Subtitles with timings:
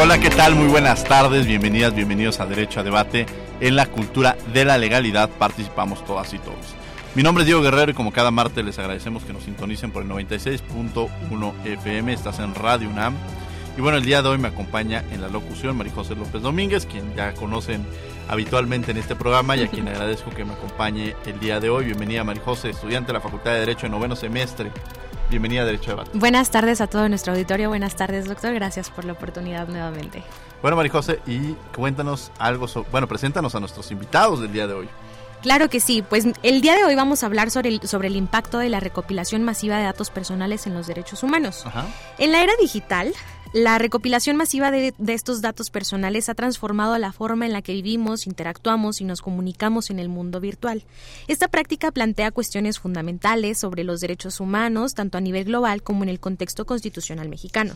[0.00, 0.54] Hola, ¿qué tal?
[0.54, 3.26] Muy buenas tardes, bienvenidas, bienvenidos a Derecho a Debate.
[3.60, 6.76] En la cultura de la legalidad participamos todas y todos.
[7.16, 10.04] Mi nombre es Diego Guerrero y como cada martes les agradecemos que nos sintonicen por
[10.04, 13.16] el 96.1 FM, estás en Radio UNAM.
[13.76, 16.86] Y bueno, el día de hoy me acompaña en la locución María José López Domínguez,
[16.86, 17.84] quien ya conocen
[18.28, 21.86] habitualmente en este programa y a quien agradezco que me acompañe el día de hoy.
[21.86, 24.70] Bienvenida María José, estudiante de la Facultad de Derecho en noveno semestre.
[25.30, 26.10] Bienvenida a Derecho a Debate.
[26.14, 27.68] Buenas tardes a todo nuestro auditorio.
[27.68, 28.54] Buenas tardes, doctor.
[28.54, 30.22] Gracias por la oportunidad nuevamente.
[30.62, 34.74] Bueno, María José, y cuéntanos algo sobre, bueno, preséntanos a nuestros invitados del día de
[34.74, 34.88] hoy.
[35.42, 38.16] Claro que sí, pues el día de hoy vamos a hablar sobre el, sobre el
[38.16, 41.64] impacto de la recopilación masiva de datos personales en los derechos humanos.
[41.64, 41.86] Ajá.
[42.18, 43.12] En la era digital,
[43.52, 48.26] la recopilación masiva de, estos datos personales ha transformado la forma en la que vivimos,
[48.26, 50.84] interactuamos y nos comunicamos en el mundo virtual.
[51.28, 56.10] Esta práctica plantea cuestiones fundamentales sobre los derechos humanos, tanto a nivel global como en
[56.10, 57.74] el contexto constitucional mexicano.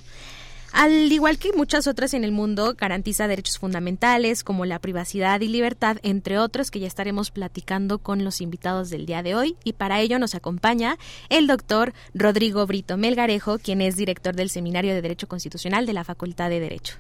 [0.73, 5.49] Al igual que muchas otras en el mundo, garantiza derechos fundamentales como la privacidad y
[5.49, 9.57] libertad, entre otros que ya estaremos platicando con los invitados del día de hoy.
[9.65, 10.97] Y para ello nos acompaña
[11.29, 16.05] el doctor Rodrigo Brito Melgarejo, quien es director del Seminario de Derecho Constitucional de la
[16.05, 16.97] Facultad de Derecho.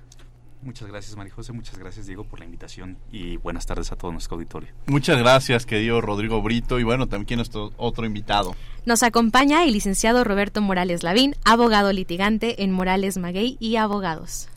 [0.62, 1.52] Muchas gracias, María José.
[1.52, 4.70] Muchas gracias, Diego, por la invitación y buenas tardes a todo nuestro auditorio.
[4.86, 6.78] Muchas gracias, querido Rodrigo Brito.
[6.78, 8.54] Y bueno, también nuestro otro invitado.
[8.86, 14.48] Nos acompaña el licenciado Roberto Morales Lavín, abogado litigante en Morales Maguey y Abogados.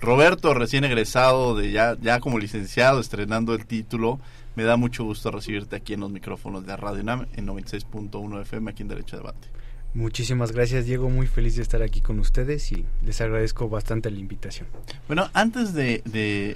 [0.00, 4.18] Roberto, recién egresado, de ya, ya como licenciado, estrenando el título.
[4.56, 8.70] Me da mucho gusto recibirte aquí en los micrófonos de Radio UNAM en 96.1 FM,
[8.70, 9.48] aquí en Derecho a Debate.
[9.94, 14.18] Muchísimas gracias Diego, muy feliz de estar aquí con ustedes y les agradezco bastante la
[14.18, 14.66] invitación.
[15.06, 16.02] Bueno, antes de,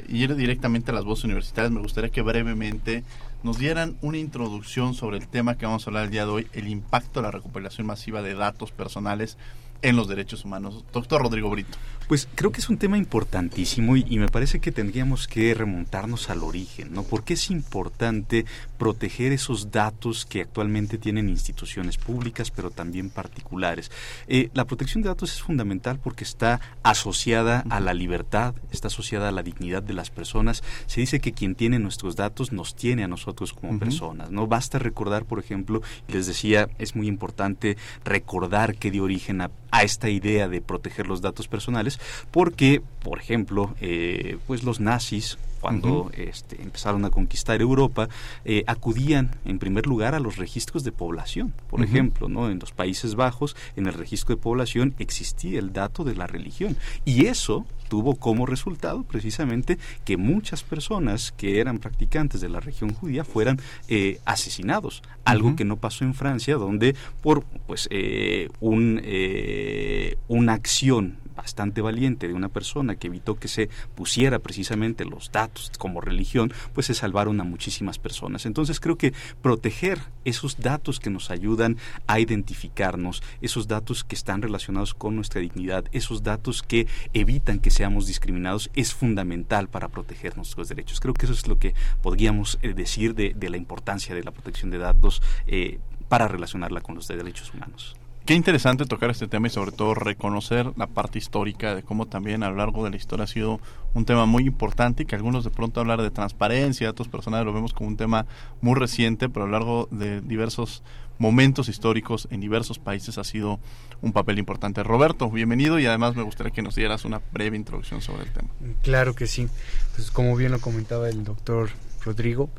[0.08, 3.04] ir directamente a las voces universitarias, me gustaría que brevemente
[3.42, 6.46] nos dieran una introducción sobre el tema que vamos a hablar el día de hoy,
[6.54, 9.36] el impacto de la recopilación masiva de datos personales
[9.82, 10.84] en los derechos humanos.
[10.92, 11.76] Doctor Rodrigo Brito.
[12.08, 16.30] Pues creo que es un tema importantísimo y, y, me parece que tendríamos que remontarnos
[16.30, 17.02] al origen, ¿no?
[17.02, 18.44] Porque es importante
[18.78, 23.90] proteger esos datos que actualmente tienen instituciones públicas, pero también particulares.
[24.28, 29.28] Eh, la protección de datos es fundamental porque está asociada a la libertad, está asociada
[29.28, 30.62] a la dignidad de las personas.
[30.86, 33.80] Se dice que quien tiene nuestros datos nos tiene a nosotros como uh -huh.
[33.80, 34.46] personas, ¿no?
[34.46, 39.50] Basta recordar, por ejemplo, y les decía, es muy importante recordar que dio origen a
[39.76, 42.00] a esta idea de proteger los datos personales
[42.30, 46.28] porque, por ejemplo, eh, pues los nazis cuando uh -huh.
[46.28, 48.08] este, empezaron a conquistar Europa,
[48.44, 51.52] eh, acudían en primer lugar a los registros de población.
[51.68, 51.86] Por uh -huh.
[51.86, 52.50] ejemplo, ¿no?
[52.50, 56.76] en los Países Bajos, en el registro de población existía el dato de la religión.
[57.04, 62.92] Y eso tuvo como resultado precisamente que muchas personas que eran practicantes de la religión
[62.92, 65.02] judía fueran eh, asesinados.
[65.24, 65.56] Algo uh -huh.
[65.56, 72.26] que no pasó en Francia, donde por pues eh, un, eh, una acción bastante valiente
[72.26, 76.94] de una persona que evitó que se pusiera precisamente los datos como religión, pues se
[76.94, 78.46] salvaron a muchísimas personas.
[78.46, 81.76] Entonces creo que proteger esos datos que nos ayudan
[82.06, 87.70] a identificarnos, esos datos que están relacionados con nuestra dignidad, esos datos que evitan que
[87.70, 91.00] seamos discriminados, es fundamental para proteger nuestros derechos.
[91.00, 94.30] Creo que eso es lo que podríamos eh, decir de, de, la importancia de la
[94.30, 95.78] protección de datos eh,
[96.08, 97.96] para relacionarla con los derechos humanos.
[98.26, 102.42] Qué interesante tocar este tema y sobre todo reconocer la parte histórica de cómo también
[102.42, 103.60] a lo largo de la historia ha sido
[103.94, 107.52] un tema muy importante y que algunos de pronto hablar de transparencia, datos personales lo
[107.52, 108.26] vemos como un tema
[108.60, 110.82] muy reciente, pero a lo largo de diversos
[111.18, 113.60] momentos históricos en diversos países ha sido
[114.02, 114.82] un papel importante.
[114.82, 118.48] Roberto, bienvenido y además me gustaría que nos dieras una breve introducción sobre el tema.
[118.82, 119.46] Claro que sí.
[119.94, 121.70] Pues como bien lo comentaba el doctor
[122.04, 122.50] Rodrigo,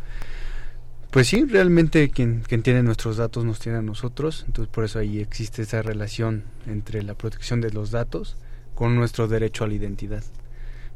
[1.18, 5.20] pues sí, realmente quien, tiene nuestros datos nos tiene a nosotros, entonces por eso ahí
[5.20, 8.38] existe esa relación entre la protección de los datos
[8.76, 10.24] con nuestro derecho a la identidad.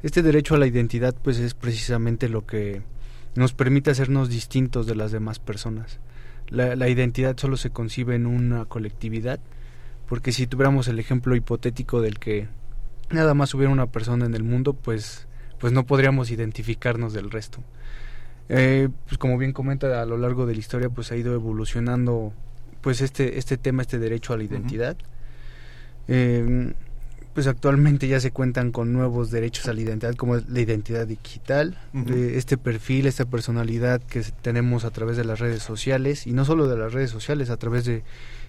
[0.03, 2.83] Este derecho a la identidad pues es precisamente lo que
[3.33, 5.99] nos permite hacernos distintos de las demás personas.
[6.49, 9.39] La, la identidad solo se concibe en una colectividad,
[10.07, 12.47] porque si tuviéramos el ejemplo hipotético del que
[13.09, 15.27] nada más hubiera una persona en el mundo, pues,
[15.59, 17.63] pues no podríamos identificarnos del resto.
[18.49, 22.33] Eh, pues como bien comenta a lo largo de la historia, pues ha ido evolucionando
[22.81, 24.97] pues este este tema, este derecho a la identidad.
[26.07, 26.73] Eh,
[27.33, 31.77] pues actualmente ya se cuentan con nuevos derechos a la identidad como la identidad digital,
[31.93, 36.43] de este perfil, esta personalidad que tenemos a través de las redes sociales y no
[36.43, 38.03] solo de las redes sociales, a través de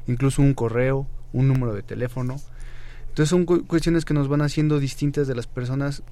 [0.09, 2.37] incluso un correo, un número de teléfono.
[3.09, 6.03] Entonces son cuestiones que nos van haciendo distintas de las personas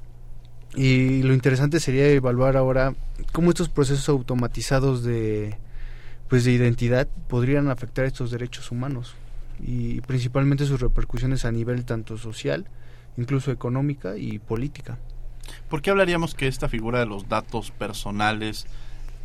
[0.74, 2.94] y lo interesante sería evaluar ahora
[3.32, 5.56] cómo estos procesos automatizados de
[6.28, 9.14] pues de identidad podrían afectar estos derechos humanos
[9.60, 12.66] y principalmente sus repercusiones a nivel tanto social,
[13.16, 14.96] incluso económica y política.
[15.68, 18.66] ¿Por qué hablaríamos que esta figura de los datos personales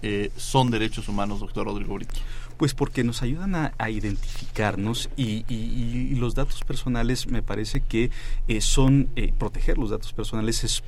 [0.01, 2.15] eh, son derechos humanos, doctor Rodrigo Brito?
[2.57, 8.09] Pues porque nos ayudan a, identificarnos y, los datos personales me parece que
[8.47, 10.83] eh, son, eh, proteger los datos personales es,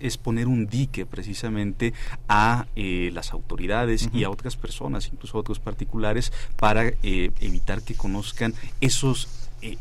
[0.00, 1.92] es, poner un dique precisamente
[2.28, 7.94] a eh, las autoridades y a otras personas, incluso a otros particulares, para evitar que
[7.94, 9.28] conozcan esos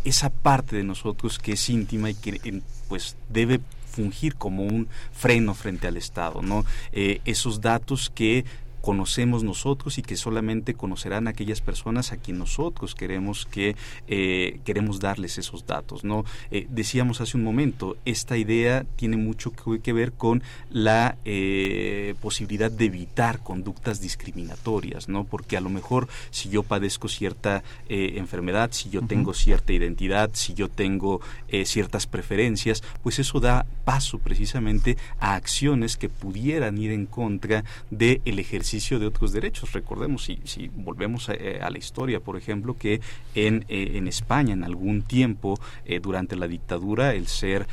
[0.04, 5.56] esa parte de nosotros que es íntima y que pues debe fungir como un freno
[5.56, 6.66] frente al Estado, ¿no?
[6.92, 8.46] esos datos que
[8.82, 13.76] conocemos nosotros y que solamente conocerán aquellas personas a quien nosotros queremos que
[14.08, 19.52] eh, queremos darles esos datos no eh, decíamos hace un momento esta idea tiene mucho
[19.52, 26.08] que, ver con la eh, posibilidad de evitar conductas discriminatorias no porque a lo mejor
[26.32, 31.20] si yo padezco cierta enfermedad si yo tengo cierta identidad si yo tengo
[31.66, 38.22] ciertas preferencias pues eso da paso precisamente a acciones que pudieran ir en contra del
[38.24, 39.74] el ejercicio de otros derechos.
[39.74, 43.02] Recordemos, si, si volvemos eh, a, la historia, por ejemplo, que
[43.36, 47.68] en, eh, en España en algún tiempo, eh, durante la dictadura, el ser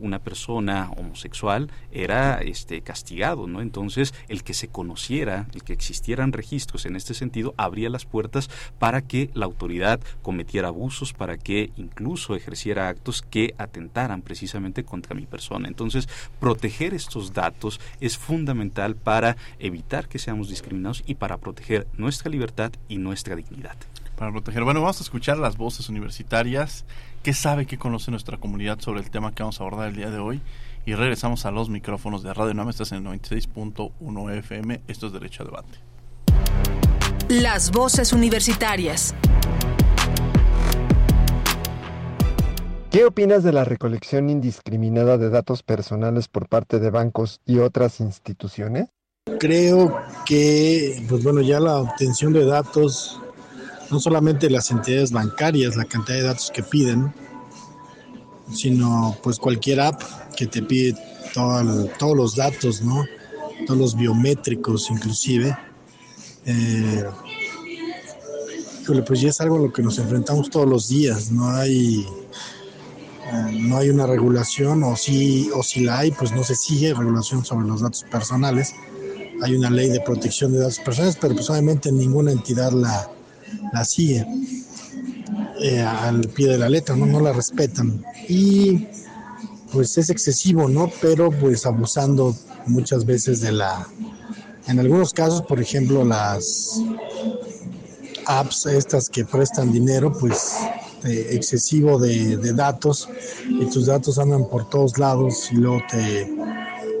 [0.00, 3.60] una persona homosexual era este, castigado, ¿no?
[3.60, 8.50] Entonces, el que se conociera, el que existieran registros en este sentido, abría las puertas
[8.78, 15.14] para que la autoridad cometiera abusos, para que incluso ejerciera actos que atentaran precisamente contra
[15.14, 15.68] mi persona.
[15.68, 16.08] Entonces,
[16.40, 19.36] proteger estos datos es fundamental para
[19.68, 23.76] evitar que seamos discriminados y para proteger nuestra libertad y nuestra dignidad.
[24.16, 24.64] Para proteger.
[24.64, 26.84] Bueno, vamos a escuchar las voces universitarias.
[27.22, 30.10] ¿Qué sabe, qué conoce nuestra comunidad sobre el tema que vamos a abordar el día
[30.10, 30.40] de hoy?
[30.86, 32.70] Y regresamos a los micrófonos de Radio NAM.
[32.70, 34.80] Estás en el 96.1 FM.
[34.88, 35.78] Esto es Derecho a Debate.
[37.28, 39.14] Las voces universitarias.
[42.90, 48.00] ¿Qué opinas de la recolección indiscriminada de datos personales por parte de bancos y otras
[48.00, 48.88] instituciones?
[49.38, 53.20] Creo que, pues bueno, ya la obtención de datos,
[53.90, 57.12] no solamente las entidades bancarias, la cantidad de datos que piden,
[58.52, 60.02] sino pues cualquier app
[60.36, 60.96] que te pide
[61.32, 63.04] todos los datos, ¿no?
[63.66, 65.56] Todos los biométricos inclusive.
[66.46, 67.04] Eh,
[69.06, 72.06] pues ya es algo a lo que nos enfrentamos todos los días, no hay
[73.30, 76.94] eh, no hay una regulación o si, o si la hay, pues no se sigue
[76.94, 78.74] regulación sobre los datos personales
[79.42, 81.48] hay una ley de protección de datos personales, pero pues
[81.92, 83.10] ninguna entidad la,
[83.72, 84.26] la sigue
[85.60, 87.06] eh, al pie de la letra, ¿no?
[87.06, 88.04] no la respetan.
[88.28, 88.86] Y
[89.72, 90.90] pues es excesivo, ¿no?
[91.00, 93.86] Pero pues abusando muchas veces de la...
[94.66, 96.80] En algunos casos, por ejemplo, las
[98.26, 100.56] apps estas que prestan dinero, pues
[101.04, 103.08] excesivo de, de, datos
[103.48, 106.30] y tus datos andan por todos lados y luego te,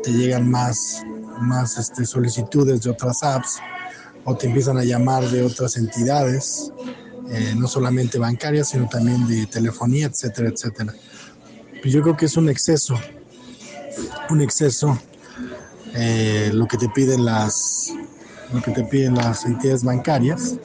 [0.02, 1.04] te llegan más
[1.40, 3.58] más este, solicitudes de otras apps
[4.24, 6.72] o te empiezan a llamar de otras entidades,
[7.30, 10.94] eh, no solamente bancarias, sino también de telefonía, etcétera, etcétera.
[11.80, 12.94] Pues yo creo que es un exceso,
[14.30, 14.98] un exceso
[15.94, 17.92] eh, lo que te piden las
[18.52, 20.56] lo que te piden las entidades bancarias,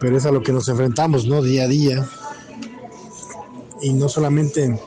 [0.00, 1.42] pero es a lo que nos enfrentamos, ¿no?
[1.42, 2.08] Día a día.
[3.82, 4.78] Y no solamente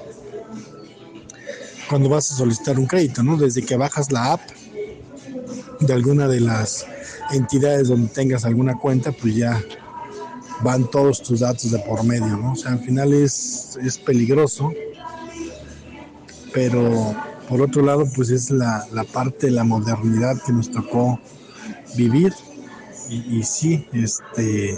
[1.89, 3.38] cuando vas a solicitar un crédito, ¿no?
[3.38, 4.41] Desde que bajas la app
[5.79, 6.86] de alguna de las
[7.31, 9.62] entidades donde tengas alguna cuenta, pues ya
[10.62, 12.51] van todos tus datos de por medio, ¿no?
[12.53, 14.71] O sea, al final es, es peligroso,
[16.53, 17.15] pero
[17.48, 21.19] por otro lado, pues es la, la parte de la modernidad que nos tocó
[21.95, 22.33] vivir
[23.09, 24.77] y, sí, este,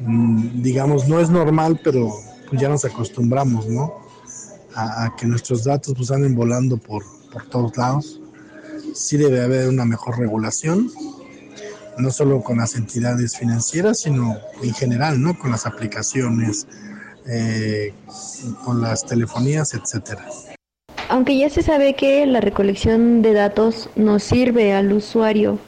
[0.00, 2.12] mm, digamos, no es normal, pero
[2.48, 4.06] pues ya nos acostumbramos, ¿no?
[4.76, 8.20] a, que nuestros datos pues anden volando por, por todos lados.
[8.96, 10.90] Sí debe haber una mejor regulación,
[11.98, 15.38] no solo con las entidades financieras, sino en general, ¿no?
[15.38, 16.66] Con las aplicaciones,
[17.28, 17.92] eh,
[18.64, 20.26] con las telefonías, etcétera.
[21.10, 25.58] Aunque ya se sabe que la recolección de datos nos sirve al usuario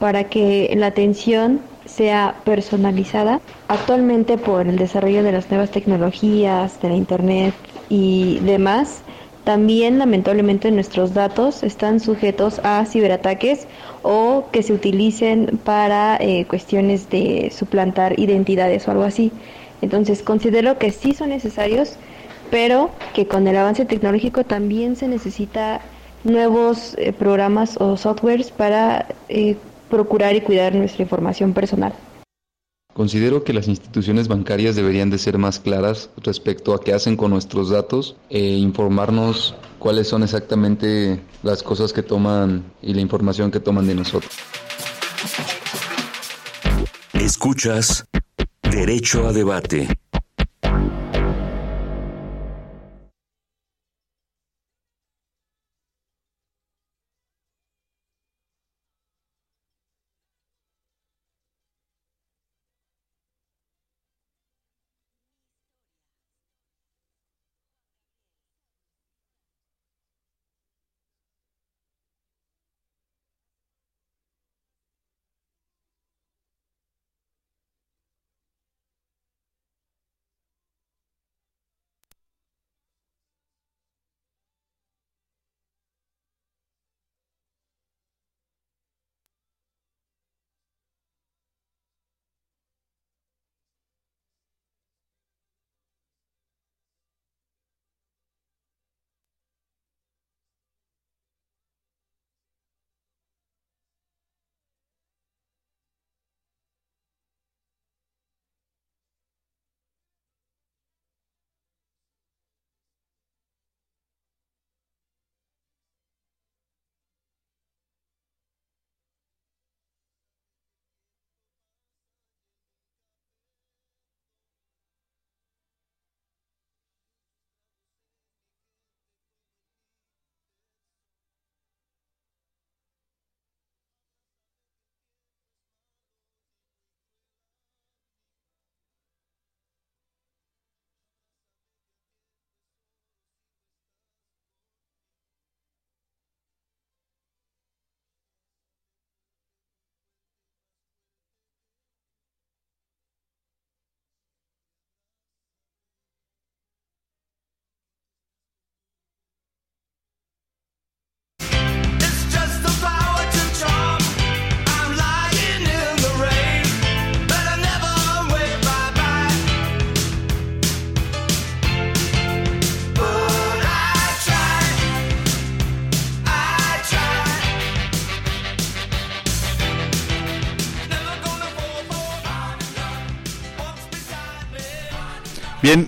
[0.00, 6.88] para que la atención sea personalizada, actualmente por el desarrollo de las nuevas tecnologías, de
[6.88, 7.54] la Internet
[7.88, 9.01] y demás,
[9.44, 13.66] también lamentablemente nuestros datos están sujetos a ciberataques
[14.02, 19.32] o que se utilicen para eh, cuestiones de suplantar identidades o algo así.
[19.80, 21.96] Entonces considero que sí son necesarios
[22.52, 25.80] pero que con el avance tecnológico también se necesita
[26.22, 29.56] nuevos eh, programas o softwares para eh,
[29.88, 31.94] procurar y cuidar nuestra información personal.
[32.94, 37.30] Considero que las instituciones bancarias deberían de ser más claras respecto a qué hacen con
[37.30, 43.60] nuestros datos e informarnos cuáles son exactamente las cosas que toman y la información que
[43.60, 44.32] toman de nosotros.
[47.14, 48.04] Escuchas
[48.70, 49.88] Derecho a Debate.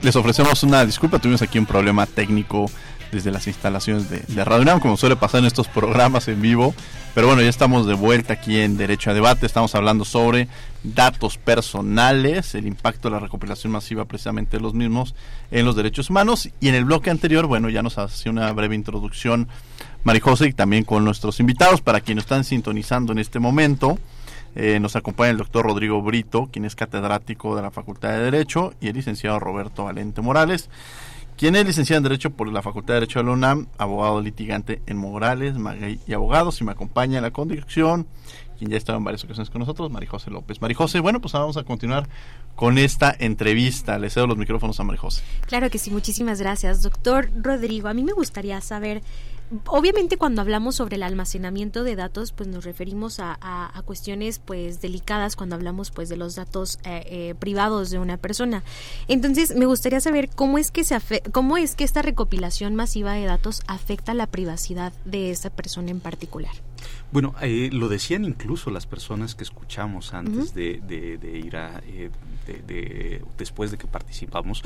[0.03, 2.71] Les ofrecemos una disculpa, tuvimos aquí un problema técnico
[3.13, 6.75] desde las instalaciones de, de Radio UNAM, como suele pasar en estos programas en vivo.
[7.15, 10.49] Pero bueno, ya estamos de vuelta aquí en Derecho a Debate, estamos hablando sobre
[10.83, 15.15] datos personales, el impacto de la recopilación masiva precisamente de los mismos
[15.51, 16.49] en los derechos humanos.
[16.61, 19.49] Y en el bloque anterior, bueno, ya nos hace una breve introducción
[20.03, 23.99] Marijose y también con nuestros invitados, para quienes están sintonizando en este momento.
[24.57, 28.73] Eh, nos acompaña el doctor Rodrigo Brito, quien es catedrático de la Facultad de Derecho,
[28.81, 30.71] y el licenciado Roberto Valente Morales,
[31.37, 34.81] quien es licenciado en Derecho por la Facultad de Derecho de la UNAM, abogado litigante
[34.87, 35.55] en Morales,
[36.07, 38.07] y Abogados, y me acompaña en la conducción,
[38.57, 40.61] quien ya ha estado en varias ocasiones con nosotros, Marijose López.
[40.61, 42.09] Marijose, bueno, pues vamos a continuar
[42.55, 43.99] con esta entrevista.
[43.99, 45.23] Le cedo los micrófonos a Marijose.
[45.47, 46.83] Claro que sí, muchísimas gracias.
[46.83, 49.03] Doctor Rodrigo, a mí me gustaría saber
[49.67, 53.39] obviamente cuando hablamos sobre el almacenamiento de datos, pues nos referimos a,
[53.85, 58.63] cuestiones pues delicadas cuando hablamos pues de los datos eh, eh, privados de una persona.
[59.09, 60.99] Entonces me gustaría saber cómo es que se
[61.33, 66.01] cómo es que esta recopilación masiva de datos afecta la privacidad de esa persona en
[66.01, 66.53] particular.
[67.13, 70.81] Bueno, eh, lo decían incluso las personas que escuchamos antes de,
[71.45, 71.83] ir a,
[73.39, 74.63] después de que participamos,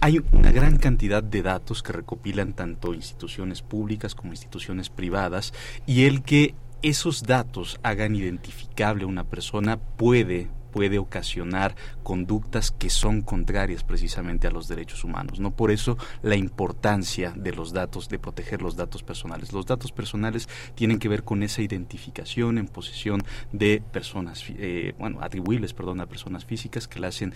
[0.00, 5.52] hay una gran cantidad de datos que recopilan tanto instituciones públicas como instituciones privadas
[5.86, 12.90] y el que esos datos hagan identificable a una persona puede puede ocasionar conductas que
[12.90, 15.40] son contrarias precisamente a los derechos humanos.
[15.40, 19.52] No por eso la importancia de los datos, de proteger los datos personales.
[19.52, 23.22] Los datos personales tienen que ver con esa identificación en posesión
[23.52, 27.34] de personas, eh, bueno, atribuibles, perdón, a personas físicas que la hacen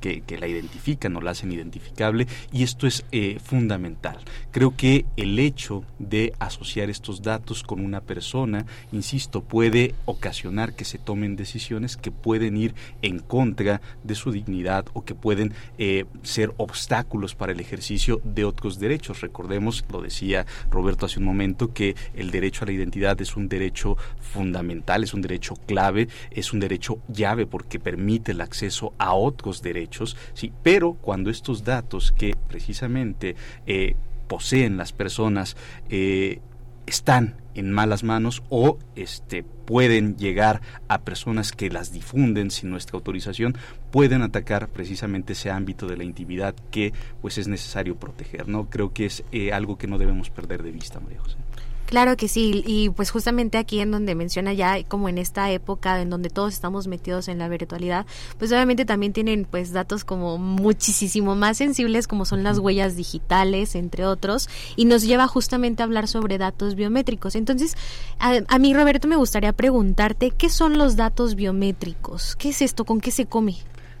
[0.00, 4.18] que, que, la identifican o la hacen identificable y esto es eh, fundamental.
[4.50, 10.84] Creo que el hecho de asociar estos datos con una persona, insisto, puede ocasionar que
[10.84, 16.04] se tomen decisiones que pueden ir en contra de su dignidad o que pueden eh,
[16.22, 19.20] ser obstáculos para el ejercicio de otros derechos.
[19.20, 23.48] Recordemos, lo decía Roberto hace un momento, que el derecho a la identidad es un
[23.48, 29.14] derecho fundamental, es un derecho clave, es un derecho llave porque permite el acceso a
[29.14, 33.36] otros derechos, sí, pero cuando estos datos que precisamente
[33.66, 33.96] eh,
[34.28, 35.56] poseen las personas
[35.88, 36.40] eh,
[36.86, 42.96] están en malas manos o este pueden llegar a personas que las difunden sin nuestra
[42.96, 43.56] autorización
[43.90, 46.92] pueden atacar precisamente ese ámbito de la intimidad que
[47.22, 50.72] pues es necesario proteger no creo que es eh, algo que no debemos perder de
[50.72, 51.36] vista María José
[51.86, 56.00] Claro que sí, y pues justamente aquí en donde menciona ya como en esta época
[56.00, 58.06] en donde todos estamos metidos en la virtualidad,
[58.38, 63.74] pues obviamente también tienen pues datos como muchísimo más sensibles como son las huellas digitales,
[63.74, 67.34] entre otros, y nos lleva justamente a hablar sobre datos biométricos.
[67.34, 67.76] Entonces,
[68.18, 72.34] a, mí Roberto me gustaría preguntarte, ¿qué son los datos biométricos?
[72.36, 72.84] ¿Qué es esto?
[72.84, 73.56] ¿Con qué se come?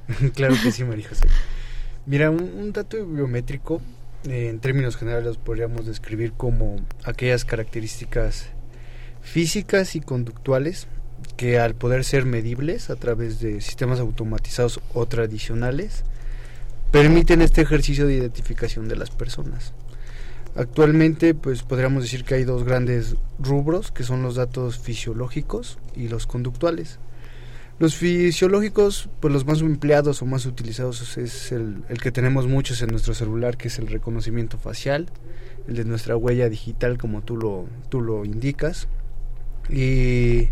[0.34, 1.26] claro que sí, María José.
[2.06, 3.80] Mira, un dato biométrico
[4.26, 8.46] en términos generales podríamos describir como aquellas características
[9.22, 10.86] físicas y conductuales
[11.36, 16.04] que al poder ser medibles a través de sistemas automatizados o tradicionales
[16.90, 19.72] permiten este ejercicio de identificación de las personas.
[20.56, 26.08] Actualmente pues podríamos decir que hay dos grandes rubros que son los datos fisiológicos y
[26.08, 26.98] los conductuales.
[27.78, 32.90] Los fisiológicos, pues los más empleados o más utilizados es el, que tenemos muchos en
[32.90, 35.08] nuestro celular, que es el reconocimiento facial,
[35.66, 38.86] el de nuestra huella digital, como tú lo, tú lo indicas.
[39.68, 40.50] Y,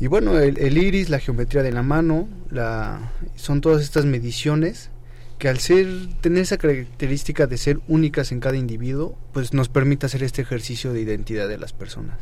[0.00, 4.90] y bueno, el, iris, la geometría de la mano, la, son todas estas mediciones
[5.38, 5.86] que al ser
[6.22, 10.94] tener esa característica de ser únicas en cada individuo, pues nos permite hacer este ejercicio
[10.94, 12.18] de identidad de las personas.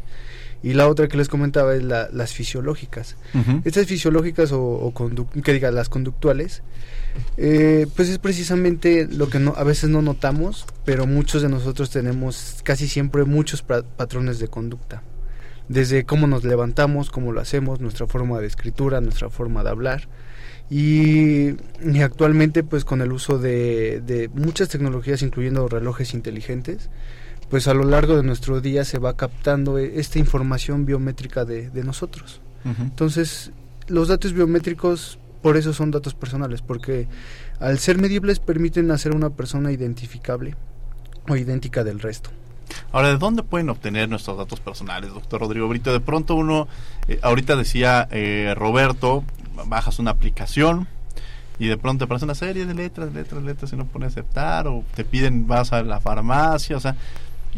[0.63, 3.17] Y la otra que les comentaba es las fisiológicas.
[3.65, 4.93] Estas fisiológicas o,
[5.45, 6.63] que diga las conductuales,
[7.37, 11.91] eh, pues es precisamente lo que no, a veces no notamos, pero muchos de nosotros
[11.91, 15.03] tenemos casi siempre muchos patrones de conducta.
[15.69, 20.09] Desde cómo nos levantamos, cómo lo hacemos, nuestra forma de escritura, nuestra forma de hablar.
[20.71, 21.55] Y,
[22.03, 26.91] actualmente pues con el uso de, de muchas tecnologías, incluyendo relojes inteligentes,
[27.51, 31.71] pues a lo largo de nuestro día se va captando e, esta información biométrica de,
[31.85, 32.41] nosotros.
[32.65, 33.53] Entonces,
[33.87, 37.09] los datos biométricos, por eso son datos personales, porque
[37.61, 40.55] al ser medibles permiten hacer una persona identificable
[41.29, 42.31] o idéntica del resto.
[42.93, 45.93] Ahora, ¿de dónde pueden obtener nuestros datos personales, doctor Rodrigo Brito?
[45.93, 46.69] De pronto uno,
[47.07, 49.25] eh, ahorita decía eh, Roberto,
[49.67, 50.87] bajas una aplicación,
[51.59, 54.69] y de pronto te aparece una serie de letras, letras, letras y no pone aceptar
[54.69, 56.97] o te piden vas a la farmacia, o sea,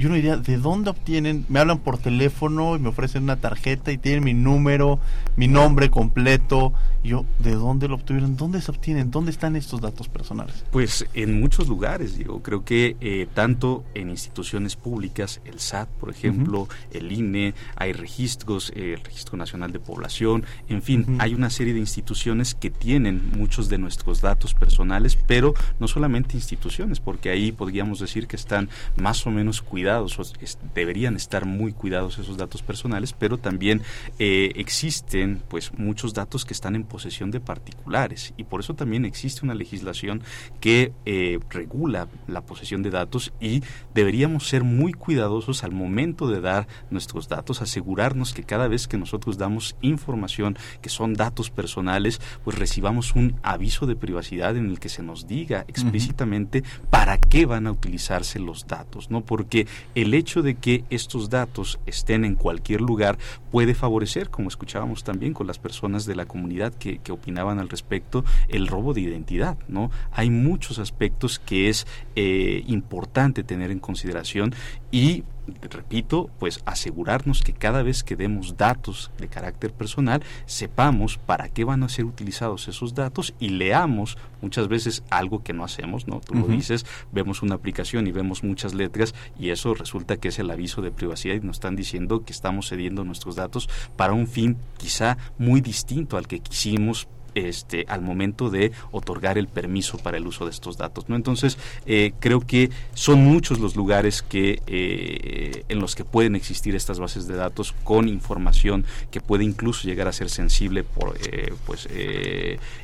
[0.00, 1.44] y uno diría, ¿de dónde obtienen?
[1.50, 4.98] Me hablan por teléfono y me ofrecen una tarjeta y tienen mi número,
[5.36, 6.72] mi nombre completo.
[7.04, 8.34] Y yo, ¿de dónde lo obtuvieron?
[8.34, 9.10] ¿Dónde se obtienen?
[9.10, 10.64] ¿Dónde están estos datos personales?
[10.70, 12.42] Pues en muchos lugares, digo.
[12.42, 18.72] Creo que eh, tanto en instituciones públicas, el SAT, por ejemplo, el INE, hay registros,
[18.74, 23.32] eh, el Registro Nacional de Población, en fin, hay una serie de instituciones que tienen
[23.36, 28.70] muchos de nuestros datos personales, pero no solamente instituciones, porque ahí podríamos decir que están
[28.96, 30.35] más o menos cuidados cuidados,
[30.74, 33.83] deberían estar muy cuidados esos datos personales, pero también
[34.18, 39.05] eh, existen pues muchos datos que están en posesión de particulares y por eso también
[39.05, 40.22] existe una legislación
[40.61, 43.62] que eh, regula la posesión de datos y
[43.94, 48.96] deberíamos ser muy cuidadosos al momento de dar nuestros datos, asegurarnos que cada vez que
[48.96, 54.79] nosotros damos información que son datos personales, pues recibamos un aviso de privacidad en el
[54.79, 59.22] que se nos diga explícitamente para qué van a utilizarse los datos, ¿no?
[59.22, 63.18] Porque el hecho de que estos datos estén en cualquier lugar
[63.50, 68.24] puede favorecer, como escuchábamos también con las personas de la comunidad que, opinaban al respecto,
[68.48, 69.90] el robo de identidad, ¿no?
[70.12, 74.54] Hay muchos aspectos que es eh, importante tener en consideración
[74.92, 75.24] y
[75.70, 81.64] repito, pues asegurarnos que cada vez que demos datos de carácter personal, sepamos para qué
[81.64, 86.20] van a ser utilizados esos datos y leamos muchas veces algo que no hacemos, ¿no?
[86.20, 90.38] Tú lo dices, vemos una aplicación y vemos muchas letras y eso resulta que es
[90.38, 94.26] el aviso de privacidad y nos están diciendo que estamos cediendo nuestros datos para un
[94.26, 100.16] fin quizá muy distinto al que quisimos este, al momento de otorgar el permiso para
[100.16, 101.05] el uso de estos datos.
[101.09, 106.75] Entonces, eh, creo que son muchos los lugares que, eh, en los que pueden existir
[106.75, 111.53] estas bases de datos con información que puede incluso llegar a ser sensible por, eh,
[111.66, 111.88] pues,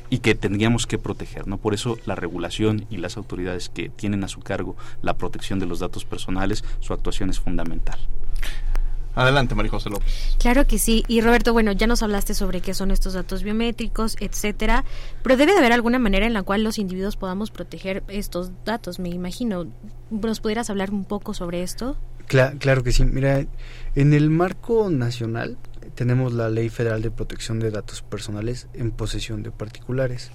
[0.09, 1.47] y que tendríamos que proteger.
[1.47, 1.57] ¿no?
[1.57, 5.65] Por eso la regulación y las autoridades que tienen a su cargo la protección de
[5.65, 7.99] los datos personales, su actuación es fundamental.
[9.17, 10.35] Adelante, María José López.
[10.37, 11.03] Claro que sí.
[11.07, 14.85] Y Roberto, bueno, ya nos hablaste sobre qué son estos datos biométricos, etcétera,
[15.23, 18.99] pero debe de haber alguna manera en la cual los individuos podamos proteger estos datos,
[18.99, 19.65] me imagino.
[20.11, 21.97] ¿Nos pudieras hablar un poco sobre esto?
[22.27, 23.05] claro que sí.
[23.05, 23.45] Mira,
[23.95, 25.57] en el marco nacional
[25.95, 30.29] tenemos la Ley Federal de Protección de Datos Personales en posesión de particulares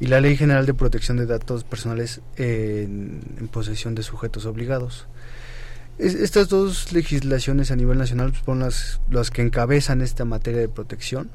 [0.00, 5.06] y la Ley General de Protección de Datos Personales en posesión de sujetos obligados
[5.98, 10.68] estas dos legislaciones a nivel nacional pues, son las, las que encabezan esta materia de
[10.68, 11.30] protección.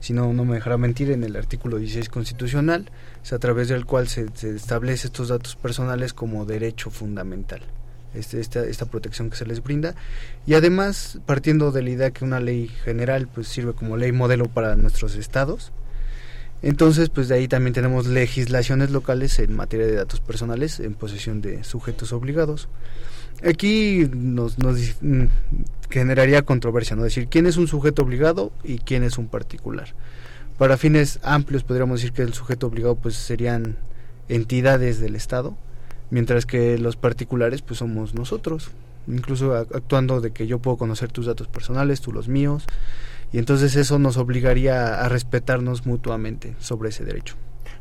[0.00, 2.90] Si no, no me dejará mentir, en el artículo 16 constitucional,
[3.22, 7.62] es a través del cual se, se establece estos datos personales como derecho fundamental.
[8.14, 9.96] Este, esta, esta protección que se les brinda
[10.46, 14.46] y además partiendo de la idea que una ley general pues sirve como ley modelo
[14.46, 15.72] para nuestros estados
[16.62, 21.40] entonces pues de ahí también tenemos legislaciones locales en materia de datos personales en posesión
[21.40, 22.68] de sujetos obligados
[23.42, 25.24] Aquí nos, nos mm,
[25.90, 27.02] generaría controversia, ¿no?
[27.02, 29.94] Decir quién es un sujeto obligado y quién es un particular.
[30.58, 33.76] Para fines amplios podríamos decir que el sujeto obligado pues serían
[34.28, 35.56] entidades del Estado,
[36.10, 38.70] mientras que los particulares pues somos nosotros,
[39.08, 42.66] incluso actuando de que yo puedo conocer tus datos personales, tú los míos,
[43.32, 47.34] y entonces eso nos obligaría a respetarnos mutuamente sobre ese derecho.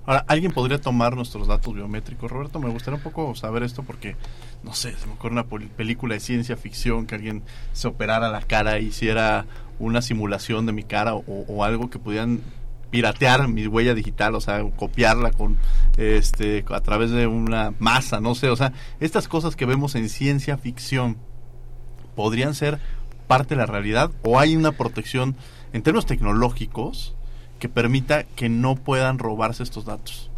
[0.05, 2.29] Ahora, ¿alguien podría tomar nuestros datos biométricos?
[2.29, 4.17] Roberto, me gustaría un poco saber esto porque,
[4.61, 8.41] no sé, se me ocurre una película de ciencia ficción que alguien se operara la
[8.41, 9.45] cara e hiciera
[9.79, 12.41] una simulación de mi cara o, algo que pudieran
[12.89, 15.57] piratear mi huella digital, o sea, copiarla con
[15.97, 20.09] este a través de una masa, no sé, o sea, estas cosas que vemos en
[20.09, 21.17] ciencia ficción
[22.15, 22.79] podrían ser
[23.27, 25.35] parte de la realidad o hay una protección
[25.71, 27.15] en términos tecnológicos
[27.63, 30.29] que permita que no puedan robarse estos datos.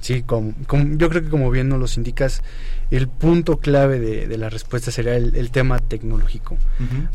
[0.00, 0.52] Sí, como,
[0.96, 2.42] yo creo que como bien nos los indicas,
[2.90, 6.56] el punto clave de, la respuesta sería el, tema tecnológico.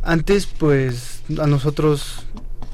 [0.01, 2.25] Antes, pues, a nosotros,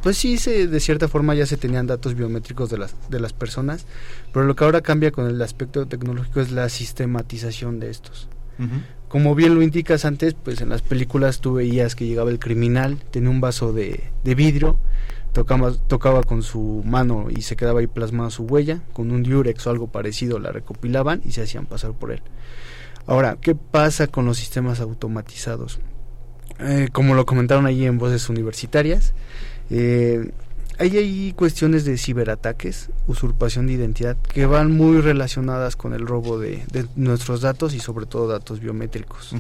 [0.04, 3.34] pues sí, se, de cierta forma ya se tenían datos biométricos de las, de las
[3.34, 3.88] personas,
[4.32, 8.30] pero lo que ahora cambia con el aspecto tecnológico es la sistematización de estos.
[9.08, 13.00] Como bien lo indicas antes, pues en las películas tú veías que llegaba el criminal,
[13.10, 14.78] tenía un vaso de, de vidrio,
[15.36, 19.68] tocaba, tocaba con su mano y se quedaba ahí plasmada su huella, con un diurex
[19.68, 22.22] o algo parecido la recopilaban y se hacían pasar por él.
[23.06, 25.80] Ahora, ¿qué pasa con los sistemas automatizados?
[26.60, 29.14] Eh, como lo comentaron ahí en voces universitarias,
[29.70, 30.32] eh,
[30.80, 36.40] hay ahí cuestiones de ciberataques, usurpación de identidad, que van muy relacionadas con el robo
[36.40, 36.64] de,
[36.96, 39.36] nuestros datos y sobre todo datos biométricos.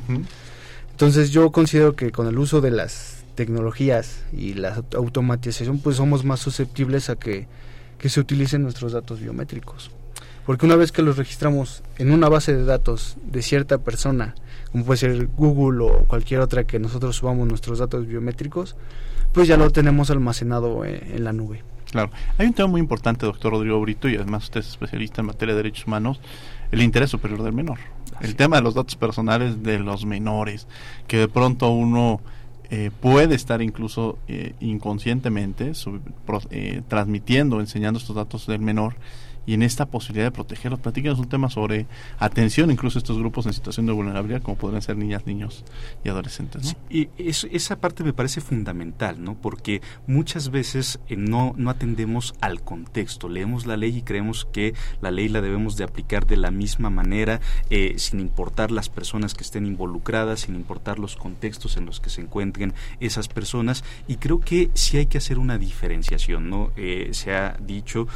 [0.91, 6.23] Entonces yo considero que con el uso de las tecnologías y la automatización, pues somos
[6.23, 7.47] más susceptibles a que,
[8.05, 9.89] se utilicen nuestros datos biométricos.
[10.45, 14.35] Porque una vez que los registramos en una base de datos de cierta persona,
[14.71, 18.75] como puede ser Google o cualquier otra que nosotros subamos nuestros datos biométricos,
[19.33, 21.63] pues ya lo tenemos almacenado en, la nube.
[21.89, 22.11] Claro.
[22.37, 25.55] Hay un tema muy importante, doctor Rodrigo Brito, y además usted es especialista en materia
[25.55, 26.21] de derechos humanos,
[26.71, 27.79] el interés superior del menor.
[28.21, 30.67] el tema de los datos personales de los menores,
[31.07, 32.21] que de pronto uno
[32.69, 35.73] eh, puede estar incluso eh, inconscientemente
[36.49, 38.95] eh, transmitiendo, enseñando estos datos del menor
[39.45, 40.79] y en esta posibilidad de protegerlos.
[40.79, 41.85] Platíquenos un tema sobre
[42.19, 45.63] atención incluso estos grupos en situación de vulnerabilidad, como podrían ser niñas, niños
[46.03, 46.75] y adolescentes.
[46.89, 49.35] y esa parte me parece fundamental, ¿no?
[49.35, 53.29] Porque muchas veces eh, no, no atendemos al contexto.
[53.29, 56.89] Leemos la ley y creemos que la ley la debemos de aplicar de la misma
[56.89, 61.99] manera, eh, sin importar las personas que estén involucradas, sin importar los contextos en los
[61.99, 63.83] que se encuentren esas personas.
[64.07, 66.71] Y creo que sí hay que hacer una diferenciación, ¿no?
[66.75, 68.07] Eh, se ha dicho,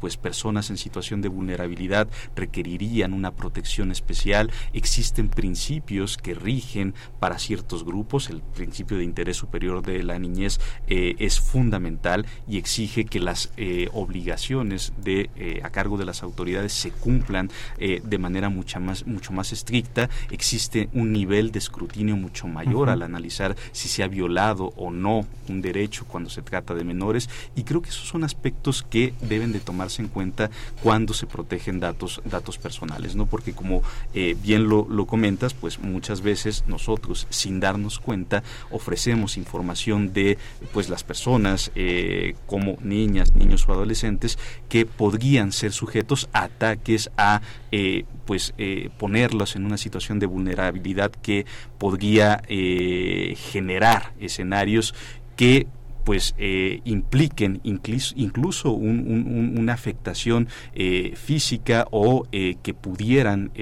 [0.00, 4.50] pues personas en situación de vulnerabilidad requerirían una protección especial.
[4.72, 8.30] Existen principios que rigen para ciertos grupos.
[8.30, 13.50] El principio de interés superior de la niñez eh, es fundamental y exige que las
[13.56, 19.06] eh, obligaciones de eh, a cargo de las autoridades se cumplan de manera mucha más,
[19.06, 20.08] mucho más estricta.
[20.30, 25.26] Existe un nivel de escrutinio mucho mayor al analizar si se ha violado o no
[25.48, 29.52] un derecho cuando se trata de menores y creo que esos son aspectos que deben
[29.52, 30.50] de tomarse en cuenta
[30.82, 33.26] cuando se protegen datos, datos personales, ¿no?
[33.26, 33.82] Porque como
[34.14, 40.38] eh, bien lo, comentas, pues muchas veces nosotros, sin darnos cuenta, ofrecemos información de
[40.72, 47.10] pues las personas eh, como niñas, niños o adolescentes que podrían ser sujetos a ataques,
[47.16, 47.40] a
[47.72, 51.46] eh, pues eh, ponerlos en una situación de vulnerabilidad que
[51.78, 54.94] podría generar escenarios
[55.36, 55.66] que
[56.08, 63.52] pues eh, impliquen incluso, incluso una afectación eh, física o eh, que pudieran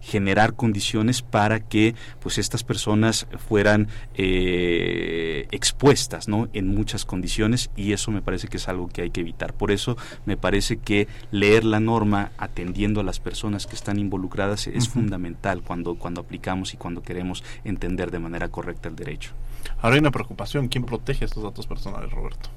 [0.00, 3.88] generar condiciones para que pues estas personas fueran
[5.52, 6.48] expuestas ¿no?
[6.54, 9.52] en muchas condiciones y eso me parece que es algo que hay que evitar.
[9.52, 14.68] Por eso me parece que leer la norma atendiendo a las personas que están involucradas
[14.68, 19.34] es fundamental cuando cuando aplicamos y cuando queremos entender de manera correcta el derecho
[19.80, 22.50] Ahora hay una preocupación, ¿quién protege estos datos personales, Roberto?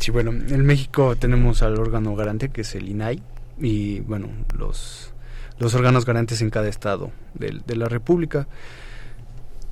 [0.00, 3.22] Sí, bueno, en México tenemos al órgano garante que es el INAI
[3.58, 5.12] y bueno, los,
[5.58, 8.46] los órganos garantes en cada estado de, de la República.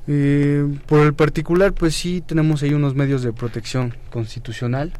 [0.08, 4.92] Eh, por el particular, pues sí tenemos ahí unos medios de protección constitucional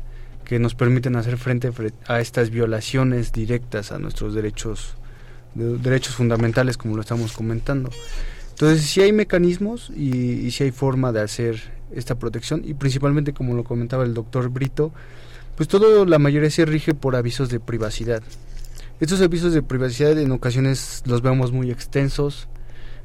[0.45, 1.71] que nos permiten hacer frente
[2.07, 4.97] a estas violaciones directas a nuestros derechos
[5.55, 7.91] derechos fundamentales como lo estamos comentando.
[8.53, 11.61] Entonces, si hay mecanismos y, si hay forma de hacer
[11.95, 14.93] esta protección y principalmente, como lo comentaba el doctor Brito,
[15.57, 18.23] pues todo la mayoría se rige por avisos de privacidad.
[19.01, 22.49] Estos avisos de privacidad en ocasiones los vemos muy extensos,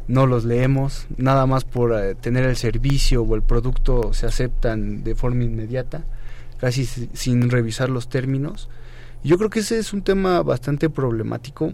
[0.07, 5.03] no los leemos, nada más por eh, tener el servicio o el producto se aceptan
[5.03, 6.05] de forma inmediata,
[6.59, 8.69] casi sin revisar los términos.
[9.23, 11.73] Yo creo que ese es un tema bastante problemático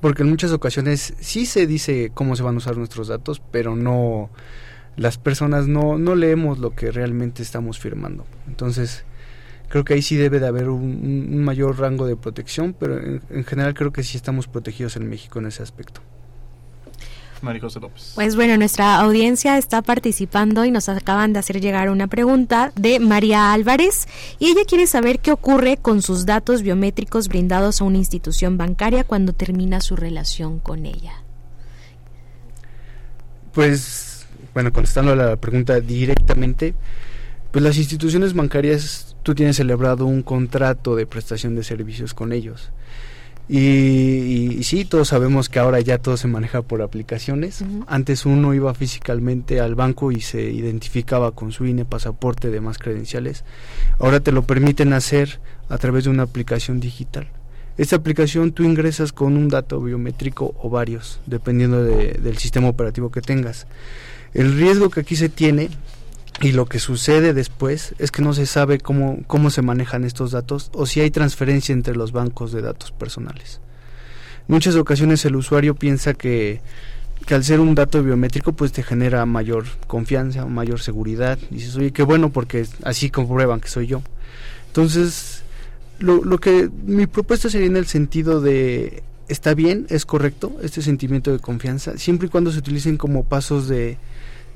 [0.00, 3.76] porque en muchas ocasiones sí se dice cómo se van a usar nuestros datos, pero
[3.76, 4.30] no
[4.96, 8.26] las personas no, no leemos lo que realmente estamos firmando.
[8.46, 9.04] Entonces,
[9.68, 13.74] creo que ahí sí debe de haber un, mayor rango de protección, pero en, general
[13.74, 16.02] creo que sí estamos protegidos en México en ese aspecto.
[17.42, 18.12] López.
[18.14, 23.00] Pues bueno, nuestra audiencia está participando y nos acaban de hacer llegar una pregunta de
[23.00, 24.06] María Álvarez
[24.38, 29.04] y ella quiere saber qué ocurre con sus datos biométricos brindados a una institución bancaria
[29.04, 31.22] cuando termina su relación con ella.
[33.52, 36.74] Pues bueno, contestando a la pregunta directamente,
[37.50, 42.70] pues las instituciones bancarias, tú tienes celebrado un contrato de prestación de servicios con ellos.
[43.48, 47.64] Y, sí, todos sabemos que ahora ya todo se maneja por aplicaciones.
[47.86, 53.44] Antes uno iba físicamente al banco y se identificaba con su INE, pasaporte, demás credenciales.
[53.98, 57.28] Ahora te lo permiten hacer a través de una aplicación digital.
[57.78, 63.22] Esta aplicación tú ingresas con un dato biométrico o varios, dependiendo del sistema operativo que
[63.22, 63.66] tengas.
[64.34, 65.70] El riesgo que aquí se tiene
[66.40, 70.32] y lo que sucede después es que no se sabe cómo, cómo se manejan estos
[70.32, 73.60] datos o si hay transferencia entre los bancos de datos personales.
[74.48, 76.60] Muchas ocasiones el usuario piensa que,
[77.26, 81.38] que al ser un dato biométrico pues te genera mayor confianza, mayor seguridad.
[81.50, 84.02] Dices, oye, qué bueno porque así comprueban que soy yo.
[84.66, 85.44] Entonces,
[86.00, 90.82] lo, lo que mi propuesta sería en el sentido de, está bien, es correcto, este
[90.82, 93.98] sentimiento de confianza, siempre y cuando se utilicen como pasos de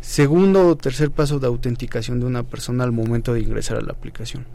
[0.01, 3.93] segundo o tercer paso de autenticación de una persona al momento de ingresar a la
[3.93, 4.47] aplicación.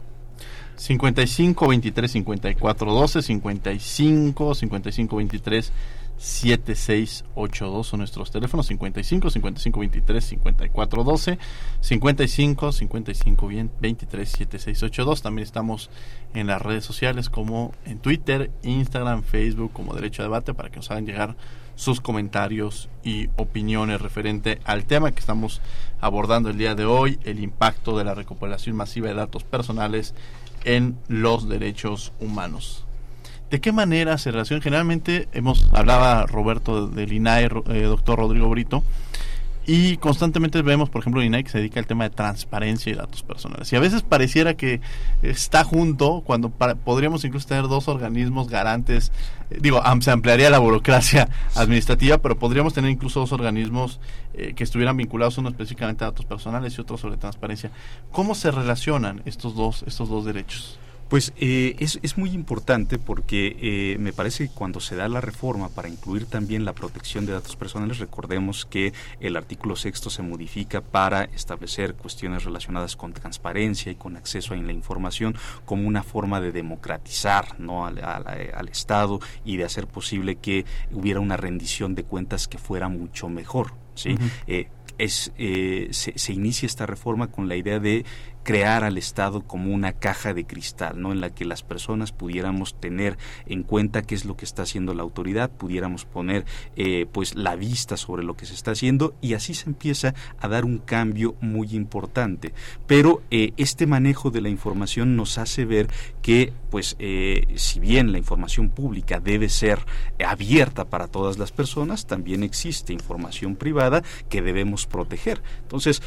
[0.76, 5.72] 55 23 54 12 55 55 23
[6.16, 11.38] 7682 son nuestros teléfonos 55 55 23 54 12
[11.80, 13.48] 55 55
[13.80, 15.90] 23 7682 también estamos
[16.34, 20.76] en las redes sociales como en Twitter, Instagram, Facebook como Derecho a Debate para que
[20.76, 21.36] nos hagan llegar
[21.74, 25.60] sus comentarios y opiniones referente al tema que estamos
[26.00, 30.14] abordando el día de hoy, el impacto de la recopilación masiva de datos personales
[30.64, 32.84] en los derechos humanos.
[33.50, 34.62] ¿De qué manera se relaciona?
[34.62, 38.82] Generalmente hemos hablaba Roberto del INAE, eh, doctor Rodrigo Brito,
[39.66, 43.22] y constantemente vemos, por ejemplo, INAI que se dedica al tema de transparencia y datos
[43.22, 43.72] personales.
[43.72, 44.80] Y a veces pareciera que
[45.22, 49.12] está junto cuando podríamos incluso tener dos organismos garantes.
[49.50, 54.00] Eh, digo, se ampliaría la burocracia administrativa, pero podríamos tener incluso dos organismos
[54.34, 57.70] eh, que estuvieran vinculados uno específicamente a datos personales y otro sobre transparencia.
[58.10, 60.78] ¿Cómo se relacionan estos dos, estos dos derechos?
[61.12, 65.20] Pues eh, es, es, muy importante porque eh, me parece que cuando se da la
[65.20, 70.22] reforma para incluir también la protección de datos personales, recordemos que el artículo sexto se
[70.22, 76.02] modifica para establecer cuestiones relacionadas con transparencia y con acceso a la información como una
[76.02, 77.84] forma de democratizar ¿no?
[77.84, 82.88] al, al, Estado y de hacer posible que hubiera una rendición de cuentas que fuera
[82.88, 83.74] mucho mejor.
[83.94, 84.16] ¿sí?
[84.98, 88.04] es, eh, se, se inicia esta reforma con la idea de
[88.42, 91.12] crear al Estado como una caja de cristal, ¿no?
[91.12, 94.94] En la que las personas pudiéramos tener en cuenta qué es lo que está haciendo
[94.94, 96.44] la autoridad, pudiéramos poner
[96.76, 100.48] eh, pues la vista sobre lo que se está haciendo y así se empieza a
[100.48, 102.52] dar un cambio muy importante.
[102.86, 105.88] Pero eh, este manejo de la información nos hace ver
[106.20, 109.78] que pues eh, si bien la información pública debe ser
[110.24, 115.42] abierta para todas las personas, también existe información privada que debemos proteger.
[115.62, 116.02] Entonces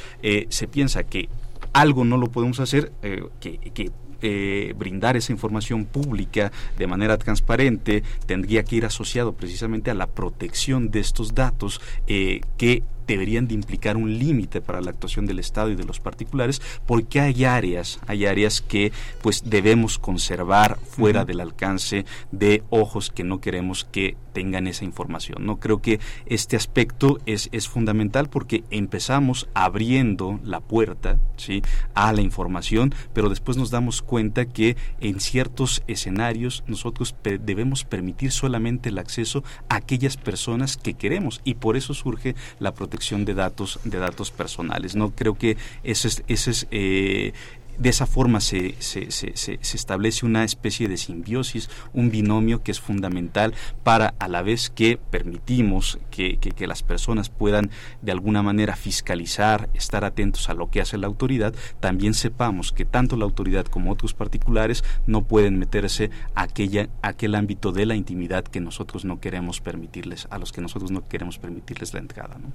[0.50, 1.30] se piensa que
[1.76, 8.02] algo no lo podemos hacer eh, que, eh, brindar esa información pública de manera transparente
[8.26, 13.54] tendría que ir asociado precisamente a la protección de estos datos eh, que deberían de
[13.54, 18.00] implicar un límite para la actuación del Estado y de los particulares, porque hay áreas,
[18.08, 18.92] hay áreas que
[19.22, 25.46] pues debemos conservar fuera del alcance de ojos que no queremos que tengan esa información.
[25.46, 31.62] No creo que este aspecto es, es fundamental porque empezamos abriendo la puerta ¿sí?
[31.94, 38.32] a la información, pero después nos damos cuenta que en ciertos escenarios nosotros debemos permitir
[38.32, 42.95] solamente el acceso a aquellas personas que queremos y por eso surge la protección
[43.26, 44.96] de datos, de datos personales.
[44.96, 47.34] No creo que ese es, ese es eh,
[47.78, 52.72] de esa forma se, se, se, se, establece una especie de simbiosis, un binomio que
[52.72, 53.54] es fundamental
[53.84, 57.70] para a la vez que permitimos que, que, las personas puedan
[58.02, 62.86] de alguna manera fiscalizar, estar atentos a lo que hace la autoridad, también sepamos que
[62.86, 67.96] tanto la autoridad como otros particulares no pueden meterse a, aquella, aquel ámbito de la
[67.96, 72.38] intimidad que nosotros no queremos permitirles, a los que nosotros no queremos permitirles la entrada.
[72.40, 72.52] ¿no?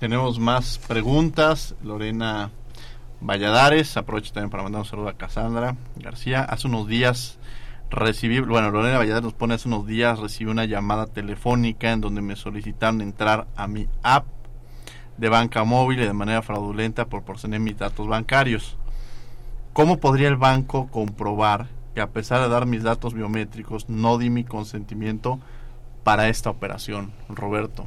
[0.00, 1.74] Tenemos más preguntas.
[1.84, 2.50] Lorena
[3.20, 6.42] Valladares, aprovecho también para mandar un saludo a Cassandra García.
[6.42, 7.38] Hace unos días
[7.90, 12.22] recibí, bueno, Lorena Valladares nos pone hace unos días, recibí una llamada telefónica en donde
[12.22, 14.24] me solicitaron entrar a mi app
[15.18, 18.78] de banca móvil y de manera fraudulenta proporcioné mis datos bancarios.
[19.74, 24.30] ¿Cómo podría el banco comprobar que a pesar de dar mis datos biométricos no di
[24.30, 25.40] mi consentimiento
[26.04, 27.86] para esta operación, Roberto?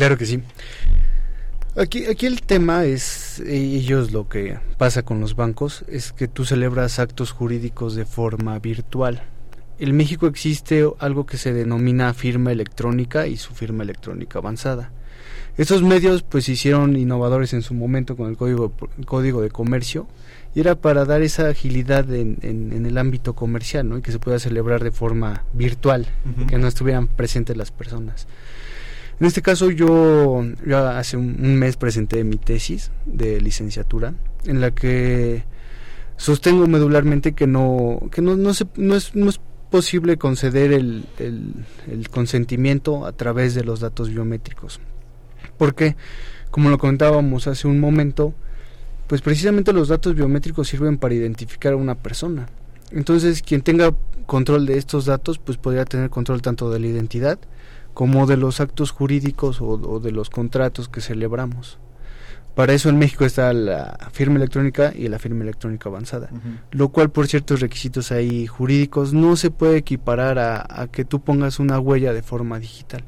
[0.00, 0.40] Claro que sí.
[1.76, 6.46] Aquí, aquí el tema es, ellos lo que pasa con los bancos, es que tú
[6.46, 9.22] celebras actos jurídicos de forma virtual.
[9.78, 14.90] En México existe algo que se denomina firma electrónica y su firma electrónica avanzada.
[15.58, 18.72] Estos medios pues se hicieron innovadores en su momento con el código,
[19.04, 20.08] código de comercio
[20.54, 23.98] y era para dar esa agilidad en, en, el ámbito comercial ¿no?
[23.98, 26.06] y que se pueda celebrar de forma virtual,
[26.48, 28.26] que no estuvieran presentes las personas.
[29.20, 30.42] En este caso yo,
[30.96, 34.14] hace un, mes presenté mi tesis de licenciatura
[34.46, 35.44] en la que
[36.16, 39.38] sostengo medularmente que no que no, no, se, no, es, no es
[39.70, 44.80] posible conceder el, el, consentimiento a través de los datos biométricos.
[45.58, 45.96] Porque,
[46.50, 48.34] como lo comentábamos hace un momento,
[49.06, 52.48] pues precisamente los datos biométricos sirven para identificar a una persona.
[52.90, 57.38] Entonces, quien tenga control de estos datos, pues podría tener control tanto de la identidad
[57.94, 61.78] como de los actos jurídicos o, de los contratos que celebramos.
[62.54, 66.30] Para eso en México está la firma electrónica y la firma electrónica avanzada,
[66.72, 71.58] lo cual por ciertos requisitos ahí jurídicos no se puede equiparar a, que tú pongas
[71.58, 73.04] una huella de forma digital.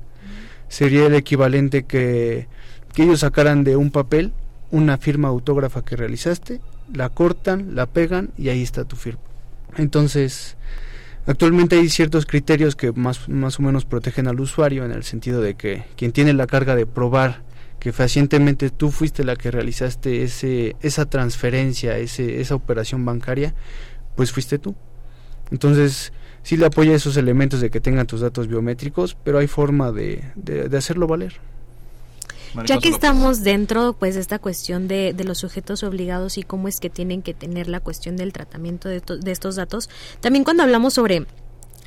[0.68, 2.48] Sería el equivalente que,
[2.94, 4.32] que ellos sacaran de un papel
[4.72, 6.60] una firma autógrafa que realizaste,
[6.92, 9.20] la cortan, la pegan y ahí está tu firma.
[9.76, 10.56] Entonces,
[11.26, 15.40] Actualmente hay ciertos criterios que más, más o menos protegen al usuario en el sentido
[15.40, 17.42] de que quien tiene la carga de probar
[17.78, 23.54] que fehacientemente tú fuiste la que realizaste ese, esa transferencia, ese, esa operación bancaria,
[24.14, 24.76] pues fuiste tú.
[25.50, 26.12] Entonces,
[26.44, 30.22] sí le apoya esos elementos de que tengan tus datos biométricos, pero hay forma de,
[30.36, 31.40] de hacerlo valer.
[32.66, 36.68] Ya que estamos dentro pues de esta cuestión de, de, los sujetos obligados y cómo
[36.68, 39.88] es que tienen que tener la cuestión del tratamiento de, de estos datos,
[40.20, 41.26] también cuando hablamos sobre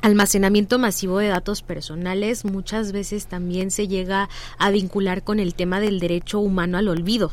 [0.02, 5.80] almacenamiento masivo de datos personales muchas veces también se llega a vincular con el tema
[5.80, 7.32] del derecho humano al olvido.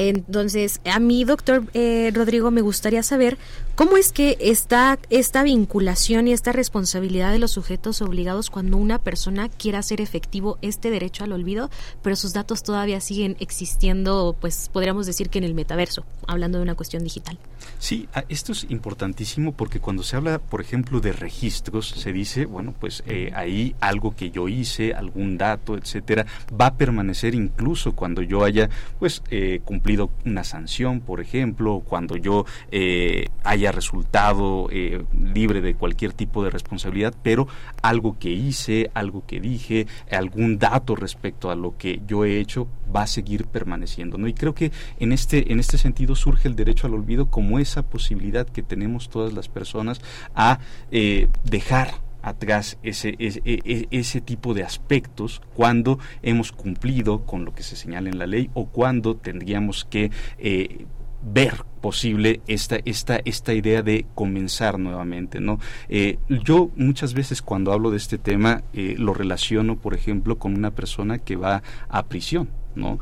[0.00, 3.36] Entonces, a mí, doctor eh, Rodrigo, me gustaría saber
[3.74, 9.00] cómo es que está esta vinculación y esta responsabilidad de los sujetos obligados cuando una
[9.00, 11.68] persona quiera hacer efectivo este derecho al olvido,
[12.00, 16.62] pero sus datos todavía siguen existiendo, pues podríamos decir que en el metaverso, hablando de
[16.62, 17.36] una cuestión digital.
[17.78, 22.46] Sí, ah, esto es importantísimo porque cuando se habla, por ejemplo, de registros, se dice,
[22.46, 26.26] bueno, pues eh, ahí algo que yo hice, algún dato, etcétera,
[26.58, 28.68] va a permanecer incluso cuando yo haya,
[28.98, 35.04] pues, eh, cumplido una sanción, por ejemplo, cuando yo eh, haya resultado eh,
[35.34, 37.48] libre de cualquier tipo de responsabilidad, pero
[37.82, 42.68] algo que hice, algo que dije, algún dato respecto a lo que yo he hecho
[42.94, 44.28] va a seguir permaneciendo, ¿no?
[44.28, 47.82] Y creo que en este en este sentido surge el derecho al olvido como esa
[47.82, 50.00] posibilidad que tenemos todas las personas
[50.34, 50.58] a
[50.90, 57.44] eh, dejar atrás ese, ese, e, e, ese, tipo de aspectos cuando hemos cumplido con
[57.44, 60.86] lo que se señala en la ley o cuando tendríamos que eh,
[61.22, 65.40] ver posible esta, esta, esta idea de comenzar nuevamente.
[65.40, 65.58] ¿no?
[65.88, 70.72] Eh, yo muchas veces cuando hablo de este tema lo relaciono, por ejemplo, con una
[70.72, 72.50] persona que va a prisión.
[72.74, 73.00] ¿no?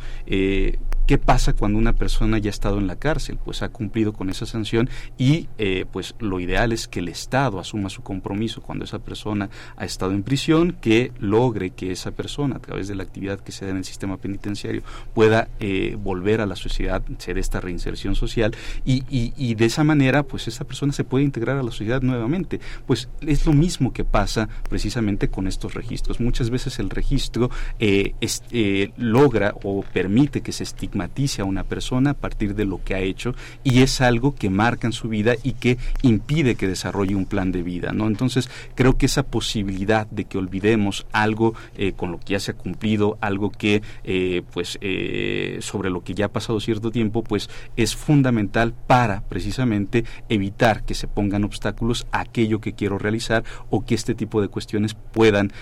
[1.07, 3.39] ¿Qué pasa cuando una persona ya ha estado en la cárcel?
[3.45, 7.61] Pues ha cumplido con esa sanción y eh, pues lo ideal es que el Estado
[7.61, 12.57] asuma su compromiso cuando esa persona ha estado en prisión, que logre que esa persona
[12.57, 14.83] a través de la actividad que se da en el sistema penitenciario
[15.15, 20.25] pueda eh, volver a la sociedad, ser esta reinserción social y, y, de esa manera
[20.25, 22.59] pues esa persona se puede integrar a la sociedad nuevamente.
[22.85, 26.19] Pues es lo mismo que pasa precisamente con estos registros.
[26.19, 27.49] Muchas veces el registro
[27.79, 32.95] eh, logra o permite que se estigmatice a una persona a partir de lo que
[32.95, 33.35] ha hecho
[33.65, 37.53] y es algo que marca en su vida y que impide que desarrolle un plan
[37.53, 38.07] de vida, ¿no?
[38.07, 42.53] Entonces, creo que esa posibilidad de que olvidemos algo eh, con lo que ya se
[42.53, 47.23] ha cumplido, algo que, eh, pues, eh, sobre lo que ya ha pasado cierto tiempo,
[47.23, 53.45] pues, es fundamental para, precisamente, evitar que se pongan obstáculos a aquello que quiero realizar
[53.71, 55.53] o que este tipo de cuestiones puedan,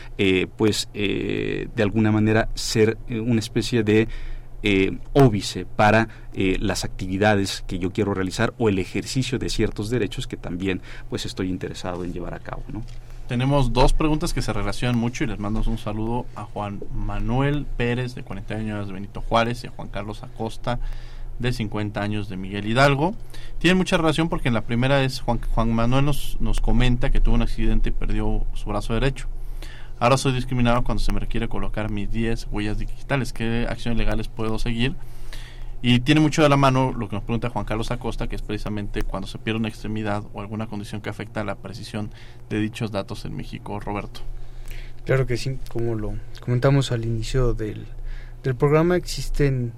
[0.57, 4.09] pues, de alguna manera ser una especie de
[4.67, 9.91] eh, óbice para eh, las actividades que yo quiero realizar o el ejercicio de ciertos
[9.91, 12.63] derechos que también pues estoy interesado en llevar a cabo.
[12.73, 12.83] ¿no?
[13.29, 17.67] Tenemos dos preguntas que se relacionan mucho y les mando un saludo a Juan Manuel
[17.77, 20.81] Pérez de 40 años de Benito Juárez y a Juan Carlos Acosta
[21.39, 23.15] de 50 años de Miguel Hidalgo.
[23.59, 27.21] Tiene mucha relación porque en la primera es Juan, Juan Manuel nos, nos comenta que
[27.21, 29.29] tuvo un accidente y perdió su brazo derecho.
[30.05, 33.33] Ahora soy discriminado cuando se me requiere colocar mis 10 huellas digitales.
[33.33, 34.95] ¿Qué acciones legales puedo seguir?
[35.81, 38.43] Y tiene mucho de la mano lo que nos pregunta Juan Carlos Acosta, que es
[38.43, 42.11] precisamente cuando se pierde una extremidad o alguna condición que afecta a la precisión
[42.51, 43.81] de dichos datos en México.
[43.81, 44.21] Roberto.
[45.07, 47.87] Claro que sí, como lo comentamos al inicio del,
[48.43, 49.73] del programa, existen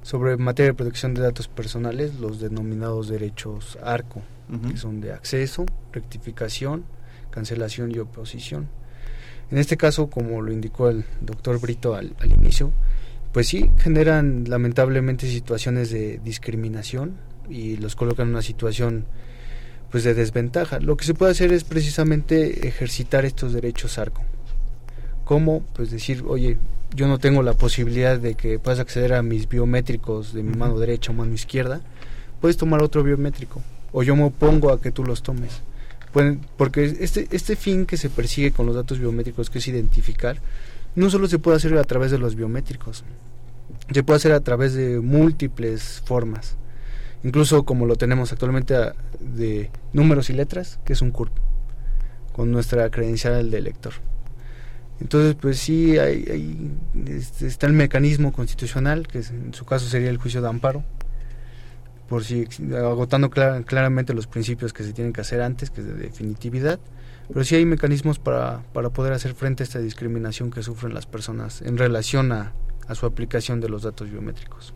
[0.00, 4.22] sobre materia de protección de datos personales los denominados derechos ARCO,
[4.70, 6.86] que son de acceso, rectificación,
[7.30, 8.70] cancelación y oposición.
[9.50, 12.72] En este caso, como lo indicó el doctor Brito al, inicio,
[13.32, 17.16] pues sí, generan lamentablemente situaciones de discriminación
[17.48, 19.04] y los colocan en una situación
[19.90, 20.80] pues de desventaja.
[20.80, 24.22] Lo que se puede hacer es precisamente ejercitar estos derechos arco.
[25.24, 25.64] ¿Cómo?
[25.74, 26.58] Pues decir, oye,
[26.94, 30.78] yo no tengo la posibilidad de que puedas acceder a mis biométricos de mi mano
[30.78, 31.80] derecha o mano izquierda,
[32.40, 35.62] puedes tomar otro biométrico o yo me opongo a que tú los tomes
[36.56, 40.38] porque este, este fin que se persigue con los datos biométricos, que es identificar,
[40.94, 43.04] no solo se puede hacer a través de los biométricos,
[43.92, 46.56] se puede hacer a través de múltiples formas,
[47.22, 48.74] incluso como lo tenemos actualmente
[49.20, 51.32] de números y letras, que es un CURP,
[52.32, 53.94] con nuestra credencial de lector.
[55.00, 56.72] Entonces, pues sí, hay,
[57.06, 60.82] este, está el mecanismo constitucional, que en su caso sería el juicio de amparo,
[62.08, 65.94] por si agotando claramente los principios que se tienen que hacer antes, que es de
[65.94, 66.78] definitividad,
[67.28, 71.06] pero sí hay mecanismos para, para poder hacer frente a esta discriminación que sufren las
[71.06, 72.52] personas en relación a,
[72.86, 74.74] a su aplicación de los datos biométricos.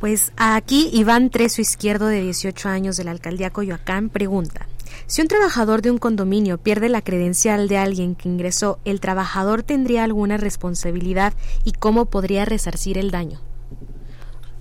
[0.00, 4.66] Pues aquí Iván Treso Izquierdo, de 18 años, de la alcaldía Coyoacán, pregunta.
[5.06, 9.62] Si un trabajador de un condominio pierde la credencial de alguien que ingresó, ¿el trabajador
[9.62, 11.32] tendría alguna responsabilidad
[11.64, 13.40] y cómo podría resarcir el daño?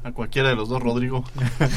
[0.05, 1.23] A cualquiera de los dos, Rodrigo.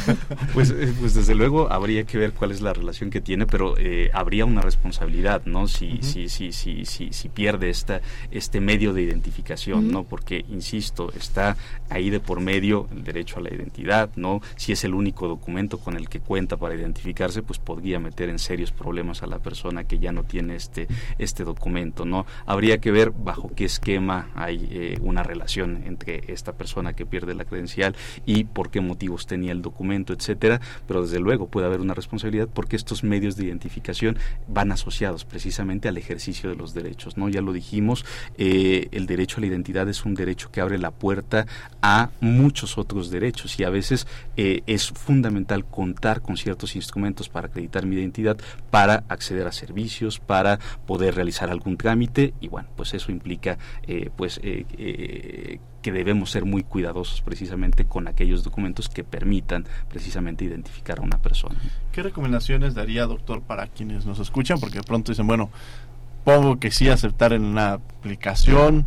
[0.52, 3.78] pues, eh, pues desde luego habría que ver cuál es la relación que tiene, pero
[3.78, 5.66] eh, habría una responsabilidad, ¿no?
[5.66, 10.04] Si, si, si, si, si, si, pierde esta, este medio de identificación, ¿no?
[10.04, 11.56] Porque, insisto, está
[11.88, 14.42] ahí de por medio el derecho a la identidad, ¿no?
[14.56, 18.38] Si es el único documento con el que cuenta para identificarse, pues podría meter en
[18.38, 22.26] serios problemas a la persona que ya no tiene este, este documento, ¿no?
[22.44, 27.34] Habría que ver bajo qué esquema hay eh, una relación entre esta persona que pierde
[27.34, 27.96] la credencial
[28.26, 32.48] y por qué motivos tenía el documento, etcétera, pero desde luego puede haber una responsabilidad
[32.52, 37.28] porque estos medios de identificación van asociados precisamente al ejercicio de los derechos, ¿no?
[37.28, 38.04] Ya lo dijimos,
[38.36, 41.46] eh, el derecho a la identidad es un derecho que abre la puerta
[41.82, 44.06] a muchos otros derechos y a veces
[44.36, 48.38] eh, es fundamental contar con ciertos instrumentos para acreditar mi identidad,
[48.70, 54.10] para acceder a servicios, para poder realizar algún trámite y bueno, pues eso implica eh,
[54.16, 54.40] pues
[55.88, 61.16] que debemos ser muy cuidadosos precisamente con aquellos documentos que permitan precisamente identificar a una
[61.16, 61.58] persona.
[61.92, 64.60] ¿Qué recomendaciones daría, doctor, para quienes nos escuchan?
[64.60, 65.48] Porque de pronto dicen, bueno,
[66.24, 68.84] pongo que sí aceptar en una aplicación,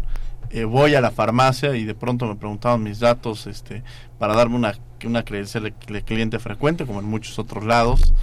[0.52, 3.82] eh, voy a la farmacia y de pronto me preguntaban mis datos este,
[4.20, 8.14] para darme una, una credencial de cliente frecuente, como en muchos otros lados.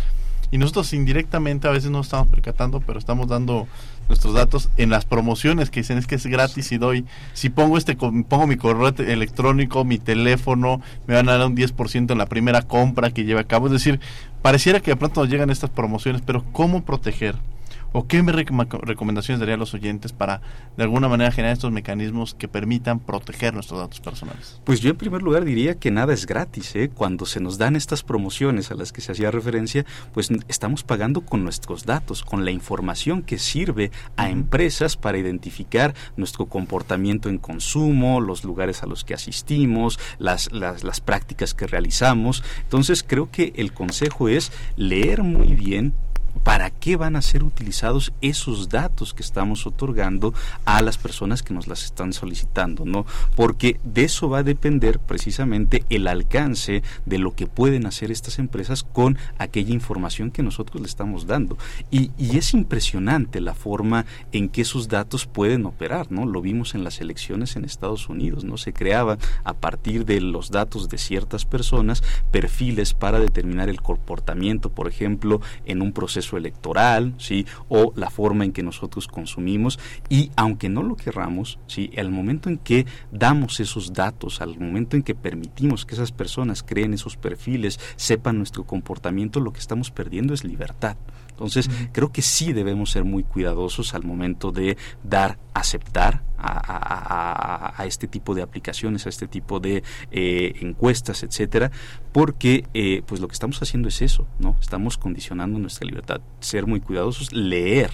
[0.50, 3.66] Y nosotros indirectamente a veces no estamos percatando, pero estamos dando
[4.08, 7.76] nuestros datos en las promociones que dicen es que es gratis y doy, si pongo
[7.76, 12.26] este pongo mi correo electrónico, mi teléfono, me van a dar un 10% en la
[12.26, 13.66] primera compra que lleve a cabo.
[13.66, 14.00] Es decir,
[14.40, 17.36] pareciera que de pronto nos llegan estas promociones, pero ¿cómo proteger?
[17.92, 20.42] ¿O qué recomendaciones daría a los oyentes para
[20.76, 24.60] de alguna manera generar estos mecanismos que permitan proteger nuestros datos personales?
[24.64, 26.76] Pues yo en primer lugar diría que nada es gratis.
[26.76, 26.90] ¿eh?
[26.92, 31.22] Cuando se nos dan estas promociones a las que se hacía referencia, pues estamos pagando
[31.22, 37.38] con nuestros datos, con la información que sirve a empresas para identificar nuestro comportamiento en
[37.38, 42.44] consumo, los lugares a los que asistimos, las, las, las prácticas que realizamos.
[42.64, 45.94] Entonces creo que el consejo es leer muy bien
[46.44, 50.34] ¿Para qué van a ser utilizados esos datos que estamos otorgando
[50.64, 52.84] a las personas que nos las están solicitando?
[52.84, 53.06] ¿no?
[53.36, 58.38] Porque de eso va a depender precisamente el alcance de lo que pueden hacer estas
[58.38, 61.58] empresas con aquella información que nosotros le estamos dando.
[61.90, 66.24] Y, es impresionante la forma en que esos datos pueden operar, ¿no?
[66.24, 68.58] Lo vimos en las elecciones en Estados Unidos, ¿no?
[68.58, 74.70] Se creaban a partir de los datos de ciertas personas perfiles para determinar el comportamiento,
[74.70, 77.46] por ejemplo, en un proceso electoral, ¿sí?
[77.68, 81.90] o la forma en que nosotros consumimos y aunque no lo querramos, ¿sí?
[81.96, 86.62] al momento en que damos esos datos, al momento en que permitimos que esas personas
[86.62, 90.96] creen esos perfiles, sepan nuestro comportamiento, lo que estamos perdiendo es libertad.
[91.38, 98.08] Entonces, creo que sí debemos ser muy cuidadosos al momento de dar, aceptar a, este
[98.08, 101.70] tipo de aplicaciones, a este tipo de eh, encuestas, etcétera,
[102.10, 104.56] porque eh, pues lo que estamos haciendo es eso, ¿no?
[104.60, 107.90] Estamos condicionando nuestra libertad, ser muy cuidadosos, leer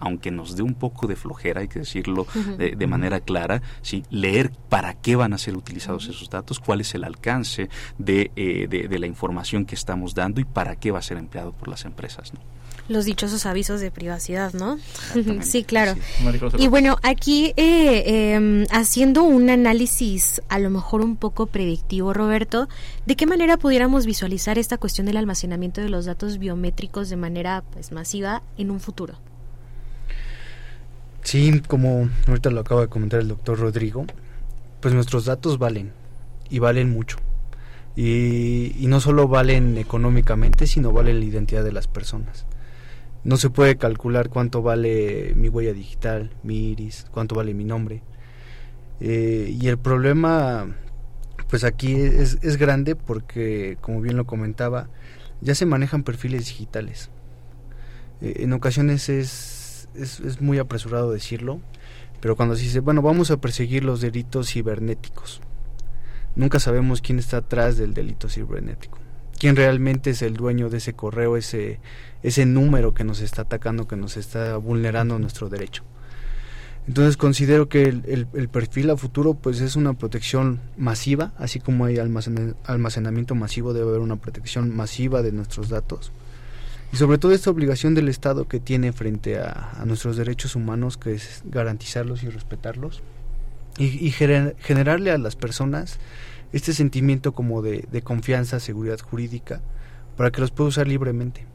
[0.00, 2.24] aunque nos dé un poco de flojera, hay que decirlo
[2.56, 4.04] de, manera clara, ¿sí?
[4.10, 7.68] leer para qué van a ser utilizados esos datos, cuál es el alcance
[7.98, 11.18] de, eh, de, de, la información que estamos dando y para qué va a ser
[11.18, 12.32] empleado por las empresas.
[12.32, 12.38] ¿no?
[12.88, 14.78] Los dichosos avisos de privacidad, ¿no?
[15.42, 15.94] sí, claro.
[16.58, 22.68] Y bueno, aquí eh, em, haciendo un análisis a lo mejor un poco predictivo, Roberto,
[23.06, 27.62] ¿de qué manera pudiéramos visualizar esta cuestión del almacenamiento de los datos biométricos de manera
[27.72, 29.14] pues masiva en un futuro?
[31.22, 34.06] Sí, como ahorita lo acaba de comentar el doctor Rodrigo,
[34.80, 35.92] pues nuestros datos valen
[36.48, 37.18] y valen mucho.
[37.96, 42.46] Y, y, no solo valen económicamente, sino valen la identidad de las personas
[43.28, 48.00] no se puede calcular cuánto vale mi huella digital, mi iris, cuánto vale mi nombre.
[49.00, 50.74] Eh, y el problema,
[51.50, 54.88] pues aquí es, grande porque, como bien lo comentaba,
[55.42, 57.10] ya se manejan perfiles digitales.
[58.22, 61.60] Eh, en ocasiones es, es, es, muy apresurado decirlo,
[62.22, 65.42] pero cuando se dice, bueno, vamos a perseguir los delitos cibernéticos,
[66.34, 68.97] nunca sabemos quién está atrás del delito cibernético
[69.38, 71.80] quién realmente es el dueño de ese correo, ese,
[72.22, 75.84] ese número que nos está atacando, que nos está vulnerando nuestro derecho.
[76.88, 81.84] Entonces considero que el, el, perfil a futuro pues es una protección masiva, así como
[81.84, 86.12] hay almacenamiento masivo, debe haber una protección masiva de nuestros datos.
[86.90, 91.12] Y sobre todo esta obligación del Estado que tiene frente a, nuestros derechos humanos, que
[91.12, 93.02] es garantizarlos y respetarlos,
[93.76, 95.98] y, y generarle a las personas
[96.52, 99.60] este sentimiento como de, confianza, seguridad jurídica,
[100.16, 101.46] para que los pueda usar libremente.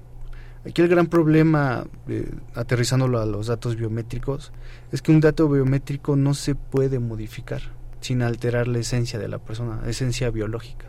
[0.66, 4.54] Aquí el gran problema, eh, aterrizándolo a los datos biométricos,
[4.92, 7.62] es que un dato biométrico no se puede modificar
[8.00, 10.88] sin alterar la esencia de la persona, la esencia biológica.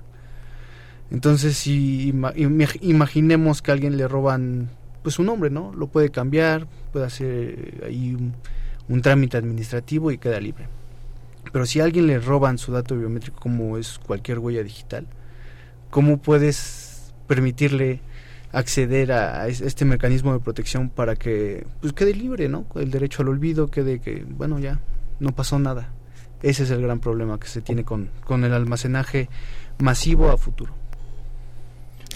[1.11, 2.13] Entonces, si
[2.81, 4.71] imaginemos que a alguien le roban
[5.03, 5.73] pues un nombre, ¿no?
[5.75, 8.17] Lo puede cambiar, puede hacer ahí
[8.89, 10.67] un trámite administrativo y queda libre.
[11.53, 15.07] Pero si a alguien le roban su dato biométrico como es cualquier huella digital,
[15.91, 18.01] ¿cómo puedes permitirle
[18.53, 22.67] acceder a este mecanismo de protección para que pues quede libre, ¿no?
[22.77, 24.81] El derecho al olvido quede que, bueno, ya
[25.21, 25.89] no pasó nada.
[26.43, 29.29] Ese es el gran problema que se tiene con, con el almacenaje
[29.79, 30.75] masivo a futuro.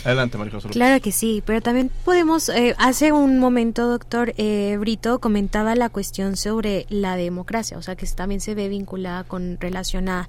[0.04, 0.58] Adelante, María.
[0.70, 5.88] Claro que sí, pero también podemos, eh, hace un momento, doctor eh, Brito comentaba la
[5.88, 10.28] cuestión sobre la democracia, o sea, que también se ve vinculada con relación a,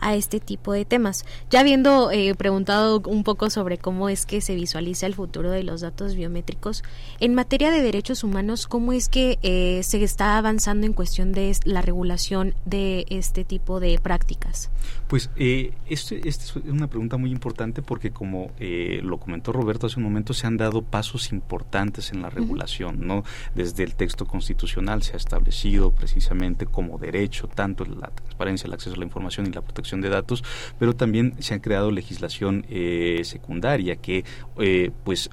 [0.00, 1.24] a este tipo de temas.
[1.50, 5.62] Ya habiendo eh, preguntado un poco sobre cómo es que se visualiza el futuro de
[5.62, 6.82] los datos biométricos,
[7.20, 11.54] en materia de derechos humanos, ¿cómo es que eh, se está avanzando en cuestión de
[11.64, 14.70] la regulación de este tipo de prácticas?
[15.10, 19.88] Pues eh, este, este es una pregunta muy importante porque como eh, lo comentó Roberto
[19.88, 23.24] hace un momento, se han dado pasos importantes en la regulación, ¿no?
[23.56, 28.94] Desde el texto constitucional se ha establecido precisamente como derecho tanto la transparencia, el acceso
[28.94, 30.44] a la información y la protección de datos,
[30.78, 34.24] pero también se ha creado legislación eh, secundaria que
[34.58, 35.28] eh, pues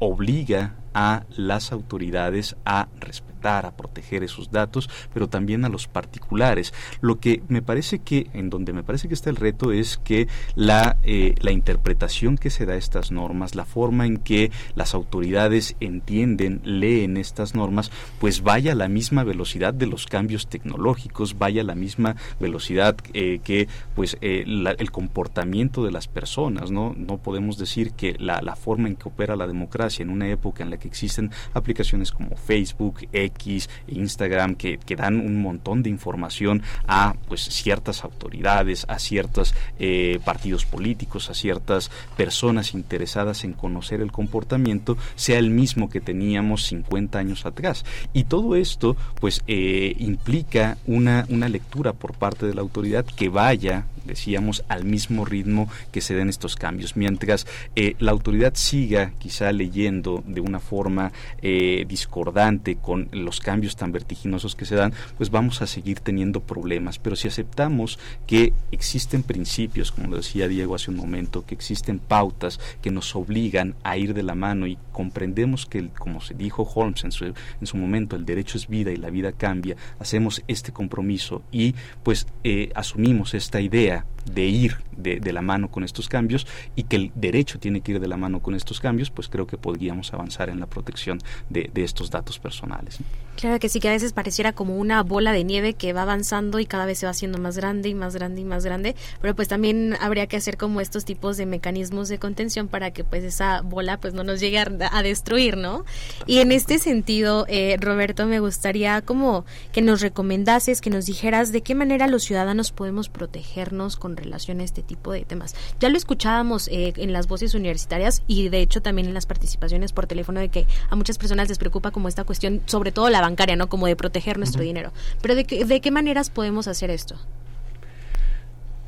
[0.00, 6.72] obliga a las autoridades a respetar, a proteger esos datos, pero también a los particulares.
[7.00, 10.28] Lo que me parece que, en donde me parece que está el reto es que
[10.54, 14.94] la, eh, la interpretación que se da a estas normas, la forma en que las
[14.94, 17.90] autoridades entienden, leen estas normas,
[18.20, 22.96] pues vaya a la misma velocidad de los cambios tecnológicos, vaya a la misma velocidad
[23.12, 26.94] eh, que pues eh, el comportamiento de las personas, ¿no?
[26.96, 30.62] No podemos decir que la, la forma en que opera la democracia en una época
[30.62, 35.90] en la que existen aplicaciones como Facebook, X, Instagram, que, que dan un montón de
[35.90, 43.52] información a pues ciertas autoridades, a ciertos eh, partidos políticos, a ciertas personas interesadas en
[43.52, 47.84] conocer el comportamiento, sea el mismo que teníamos 50 años atrás.
[48.12, 53.28] Y todo esto pues eh, implica una, una lectura por parte de la autoridad que
[53.28, 56.96] vaya decíamos, al mismo ritmo que se den estos cambios.
[56.96, 57.46] Mientras
[57.76, 63.92] eh, la autoridad siga quizá leyendo de una forma eh, discordante con los cambios tan
[63.92, 66.98] vertiginosos que se dan, pues vamos a seguir teniendo problemas.
[66.98, 71.98] Pero si aceptamos que existen principios, como lo decía Diego hace un momento, que existen
[71.98, 76.62] pautas que nos obligan a ir de la mano y comprendemos que, como se dijo
[76.62, 80.42] Holmes en su, en su momento, el derecho es vida y la vida cambia, hacemos
[80.48, 84.13] este compromiso y pues eh, asumimos esta idea Россия.
[84.24, 86.46] De ir de, la mano con estos cambios
[86.76, 89.46] y que el derecho tiene que ir de la mano con estos cambios, pues creo
[89.46, 91.18] que podríamos avanzar en la protección
[91.50, 92.98] de, estos datos personales.
[93.36, 96.60] Claro que sí, que a veces pareciera como una bola de nieve que va avanzando
[96.60, 99.34] y cada vez se va haciendo más grande y más grande y más grande, pero
[99.34, 103.24] pues también habría que hacer como estos tipos de mecanismos de contención para que pues
[103.24, 105.84] esa bola pues no nos llegue a, destruir, ¿no?
[106.26, 111.52] Y en este sentido, eh, Roberto, me gustaría como que nos recomendases, que nos dijeras
[111.52, 115.54] de qué manera los ciudadanos podemos protegernos con relación a este tipo de temas.
[115.80, 119.92] Ya lo escuchábamos eh, en las voces universitarias y de hecho también en las participaciones
[119.92, 123.20] por teléfono de que a muchas personas les preocupa como esta cuestión, sobre todo la
[123.20, 123.68] bancaria, ¿no?
[123.68, 124.92] Como de proteger nuestro dinero.
[125.22, 127.16] Pero ¿de, ¿de qué maneras podemos hacer esto?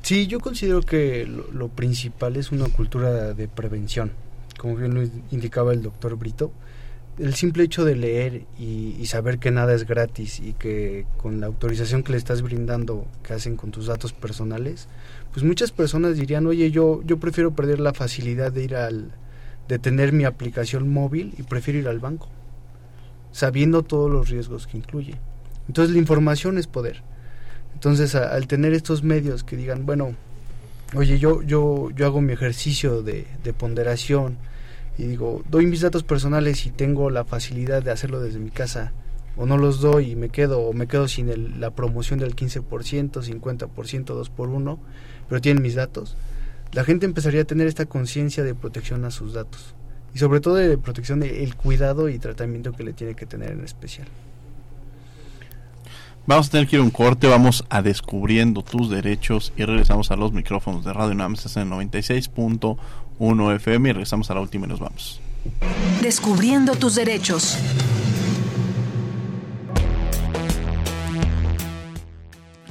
[0.07, 4.13] Sí, yo considero que lo, principal es una cultura de prevención,
[4.57, 5.03] como bien lo
[5.33, 6.53] indicaba el doctor Brito.
[7.19, 11.47] El simple hecho de leer y, saber que nada es gratis y que con la
[11.47, 14.89] autorización que le estás brindando, que hacen con tus datos personales,
[15.33, 19.13] pues muchas personas dirían, oye, yo, yo prefiero perder la facilidad de ir al,
[19.67, 22.29] de tener mi aplicación móvil y prefiero ir al banco,
[23.33, 25.15] sabiendo todos los riesgos que incluye.
[25.69, 27.03] Entonces la información es poder.
[27.73, 30.15] Entonces al tener estos medios que digan, bueno,
[30.95, 33.25] oye, yo, yo, yo hago mi ejercicio de
[33.57, 34.37] ponderación
[34.99, 38.93] y digo, doy mis datos personales y tengo la facilidad de hacerlo desde mi casa,
[39.37, 42.63] o no los doy y me quedo, o me quedo sin la promoción del 15%,
[43.11, 44.79] 50%, 2 por 1
[45.29, 46.17] pero tienen mis datos,
[46.73, 49.75] la gente empezaría a tener esta conciencia de protección a sus datos
[50.15, 53.65] y sobre todo de protección del cuidado y tratamiento que le tiene que tener en
[53.65, 54.09] especial.
[56.27, 60.11] Vamos a tener que ir a un corte, vamos a descubriendo tus derechos y regresamos
[60.11, 62.77] a los micrófonos de Radio NAM, en 96.1
[63.19, 65.21] FM y regresamos a la última y nos vamos.
[66.03, 67.59] Descubriendo tus derechos.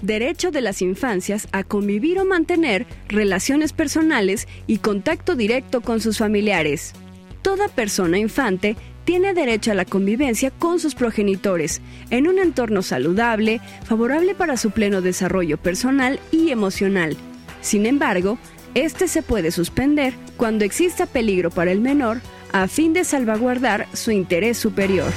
[0.05, 6.19] derecho de las infancias a convivir o mantener relaciones personales y contacto directo con sus
[6.19, 6.93] familiares.
[7.41, 13.61] Toda persona infante tiene derecho a la convivencia con sus progenitores en un entorno saludable,
[13.83, 17.15] favorable para su pleno desarrollo personal y emocional.
[17.61, 18.37] Sin embargo,
[18.75, 22.21] este se puede suspender cuando exista peligro para el menor
[22.51, 25.11] a fin de salvaguardar su interés superior.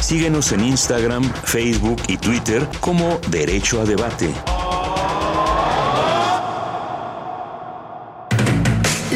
[0.00, 4.28] Síguenos en Instagram, Facebook y Twitter como Derecho a Debate.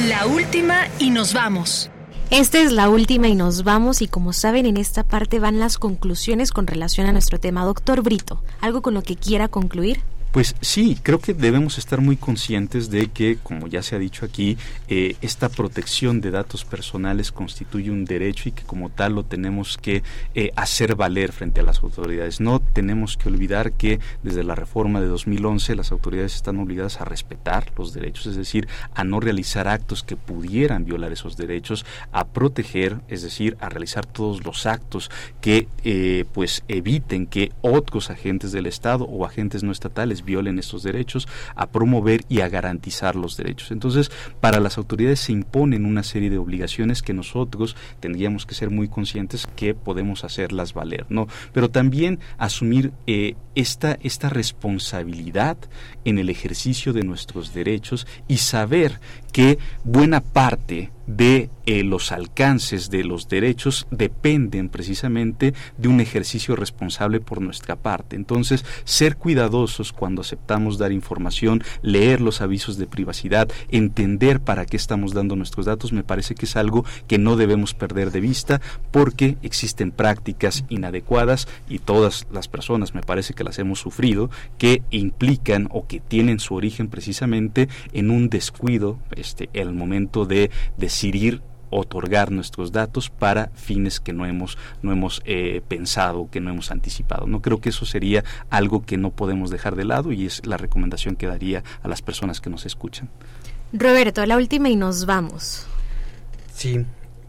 [0.08, 1.90] La última y nos vamos.
[2.30, 5.78] Esta es la última y nos vamos y como saben en esta parte van las
[5.78, 7.64] conclusiones con relación a nuestro tema.
[7.64, 10.00] Doctor Brito, ¿algo con lo que quiera concluir?
[10.34, 14.26] Pues sí, creo que debemos estar muy conscientes de que, como ya se ha dicho
[14.26, 14.58] aquí,
[14.88, 19.78] eh, esta protección de datos personales constituye un derecho y que como tal lo tenemos
[19.78, 20.02] que
[20.34, 22.40] eh, hacer valer frente a las autoridades.
[22.40, 27.04] No tenemos que olvidar que desde la reforma de 2011 las autoridades están obligadas a
[27.04, 32.26] respetar los derechos, es decir, a no realizar actos que pudieran violar esos derechos, a
[32.26, 38.50] proteger, es decir, a realizar todos los actos que eh, pues eviten que otros agentes
[38.50, 43.36] del Estado o agentes no estatales violen estos derechos, a promover y a garantizar los
[43.36, 43.70] derechos.
[43.70, 44.10] Entonces,
[44.40, 48.88] para las autoridades se imponen una serie de obligaciones que nosotros tendríamos que ser muy
[48.88, 51.28] conscientes que podemos hacerlas valer, ¿no?
[51.52, 55.56] Pero también asumir eh, esta, esta responsabilidad
[56.04, 59.00] en el ejercicio de nuestros derechos y saber
[59.34, 66.56] que buena parte de eh, los alcances de los derechos dependen precisamente de un ejercicio
[66.56, 68.16] responsable por nuestra parte.
[68.16, 74.76] Entonces, ser cuidadosos cuando aceptamos dar información, leer los avisos de privacidad, entender para qué
[74.76, 78.60] estamos dando nuestros datos, me parece que es algo que no debemos perder de vista
[78.90, 84.82] porque existen prácticas inadecuadas y todas las personas, me parece que las hemos sufrido, que
[84.90, 91.42] implican o que tienen su origen precisamente en un descuido, este, el momento de decidir
[91.70, 96.70] otorgar nuestros datos para fines que no hemos no hemos eh, pensado que no hemos
[96.70, 100.46] anticipado no creo que eso sería algo que no podemos dejar de lado y es
[100.46, 103.08] la recomendación que daría a las personas que nos escuchan.
[103.72, 105.66] Roberto la última y nos vamos.
[106.52, 106.84] Sí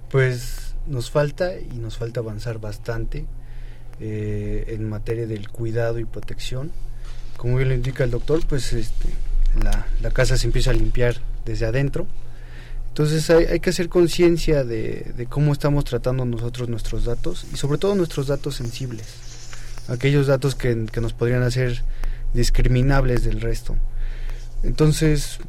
[0.09, 3.25] pues nos falta y nos falta avanzar bastante
[3.99, 6.71] eh, en materia del cuidado y protección.
[7.37, 9.09] Como bien lo indica el doctor pues este,
[9.61, 11.15] la, la casa se empieza a limpiar
[11.45, 12.07] desde adentro
[12.95, 17.93] entonces hay, que hacer conciencia de, cómo estamos tratando nosotros nuestros datos y sobre todo
[17.93, 19.05] nuestros datos sensibles,
[19.89, 21.83] aquellos datos que, nos podrían hacer
[22.33, 23.75] discriminables del resto.
[24.63, 25.39] Entonces,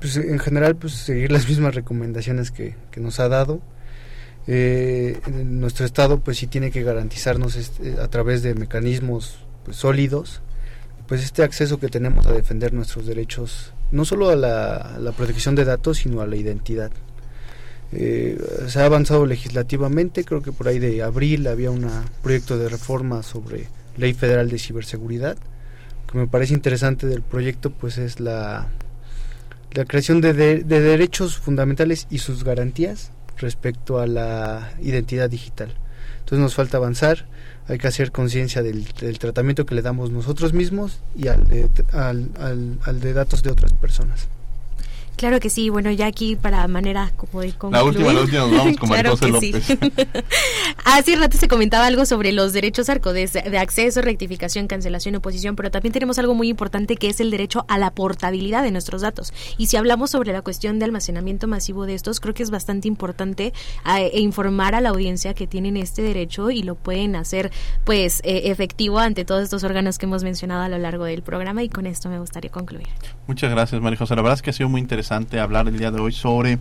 [0.00, 3.60] pues en general, pues seguir las mismas recomendaciones que, nos ha dado.
[4.48, 10.40] Eh, nuestro Estado pues sí tiene que garantizarnos este, a través de mecanismos pues, sólidos
[11.06, 15.64] pues este acceso que tenemos a defender nuestros derechos no solo a la, protección de
[15.64, 16.90] datos, sino a la identidad.
[17.92, 21.88] Eh, se ha avanzado legislativamente, creo que por ahí de abril había un
[22.22, 25.36] proyecto de reforma sobre ley federal de ciberseguridad.
[26.06, 28.68] Lo que me parece interesante del proyecto pues es la,
[29.72, 35.74] la creación de, de, derechos fundamentales y sus garantías respecto a la identidad digital.
[36.20, 37.26] Entonces nos falta avanzar,
[37.68, 38.86] hay que hacer conciencia del,
[39.18, 41.46] tratamiento que le damos nosotros mismos y al
[41.92, 44.28] al de datos de otras personas.
[45.16, 47.72] Claro que sí, bueno, ya aquí para manera como de concluir.
[47.72, 49.64] La última, la última, nos vamos con claro López.
[49.64, 49.78] Sí.
[50.84, 53.24] Hace rato se comentaba algo sobre los derechos arco de,
[53.58, 57.78] acceso, rectificación, cancelación, oposición, pero también tenemos algo muy importante que es el derecho a
[57.78, 59.32] la portabilidad de nuestros datos.
[59.56, 62.86] Y si hablamos sobre la cuestión de almacenamiento masivo de estos, creo que es bastante
[62.86, 63.54] importante
[63.86, 67.50] e informar a la audiencia que tienen este derecho y lo pueden hacer
[67.84, 71.62] pues eh, efectivo ante todos estos órganos que hemos mencionado a lo largo del programa
[71.62, 72.88] y con esto me gustaría concluir.
[73.26, 74.14] Muchas gracias, María José.
[74.14, 76.58] La verdad es que ha sido muy interesante hablar el día de hoy sobre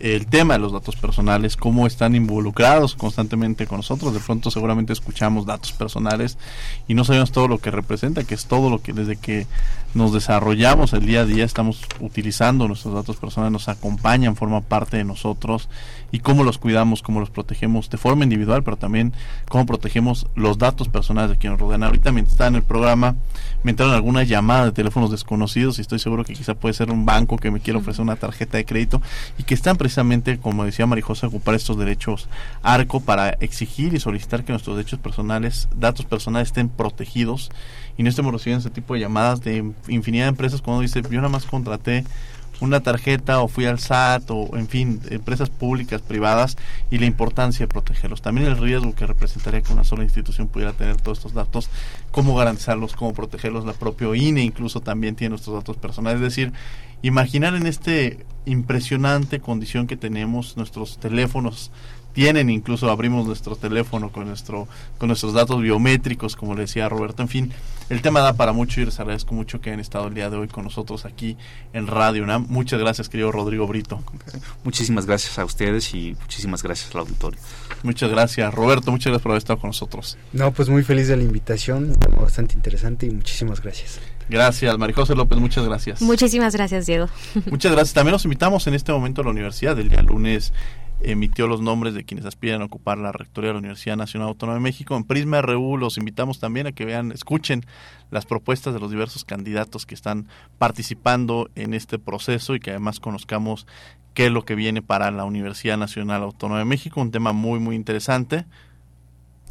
[0.00, 4.14] el tema de los datos personales, cómo están involucrados constantemente con nosotros.
[4.14, 6.38] De pronto seguramente escuchamos datos personales
[6.86, 9.46] y no sabemos todo lo que representa, que es todo lo que desde que
[9.94, 14.98] nos desarrollamos el día a día estamos utilizando nuestros datos personales, nos acompañan, forman parte
[14.98, 15.68] de nosotros
[16.10, 19.12] y cómo los cuidamos, cómo los protegemos de forma individual, pero también
[19.48, 21.82] cómo protegemos los datos personales de quienes nos rodean.
[21.82, 23.16] Ahorita mientras está en el programa
[23.62, 27.04] me entraron algunas llamadas de teléfonos desconocidos y estoy seguro que quizá puede ser un
[27.04, 29.02] banco que me quiere ofrecer una tarjeta de crédito
[29.36, 32.28] y que están precisamente, como decía Marijosa, ocupar estos derechos
[32.62, 37.50] ARCO para exigir y solicitar que nuestros derechos personales, datos personales estén protegidos
[37.96, 41.16] y no estemos recibiendo ese tipo de llamadas de infinidad de empresas cuando dice yo
[41.16, 42.04] nada más contraté
[42.60, 46.56] una tarjeta o fui al SAT o en fin, empresas públicas, privadas
[46.90, 48.22] y la importancia de protegerlos.
[48.22, 51.70] También el riesgo que representaría que una sola institución pudiera tener todos estos datos,
[52.10, 53.64] cómo garantizarlos, cómo protegerlos.
[53.64, 56.20] La propia INE incluso también tiene nuestros datos personales.
[56.20, 56.52] Es decir,
[57.02, 61.70] imaginar en este impresionante condición que tenemos nuestros teléfonos
[62.12, 64.66] tienen, incluso abrimos nuestro teléfono con nuestro
[64.98, 67.22] con nuestros datos biométricos, como le decía Roberto.
[67.22, 67.52] En fin,
[67.90, 70.36] el tema da para mucho y les agradezco mucho que hayan estado el día de
[70.36, 71.36] hoy con nosotros aquí
[71.72, 72.46] en Radio UNAM.
[72.48, 74.02] Muchas gracias, querido Rodrigo Brito.
[74.64, 77.38] Muchísimas gracias a ustedes y muchísimas gracias al auditorio.
[77.82, 78.90] Muchas gracias, Roberto.
[78.90, 80.18] Muchas gracias por haber estado con nosotros.
[80.32, 84.00] No, pues muy feliz de la invitación, bastante interesante y muchísimas gracias.
[84.28, 86.02] Gracias, Marijose López, muchas gracias.
[86.02, 87.08] Muchísimas gracias, Diego.
[87.50, 87.94] Muchas gracias.
[87.94, 90.52] También nos invitamos en este momento a la universidad el día lunes
[91.00, 94.56] emitió los nombres de quienes aspiran a ocupar la rectoría de la Universidad Nacional Autónoma
[94.56, 94.96] de México.
[94.96, 97.64] En Prisma RU los invitamos también a que vean, escuchen
[98.10, 100.26] las propuestas de los diversos candidatos que están
[100.58, 103.66] participando en este proceso y que además conozcamos
[104.14, 107.60] qué es lo que viene para la Universidad Nacional Autónoma de México, un tema muy
[107.60, 108.46] muy interesante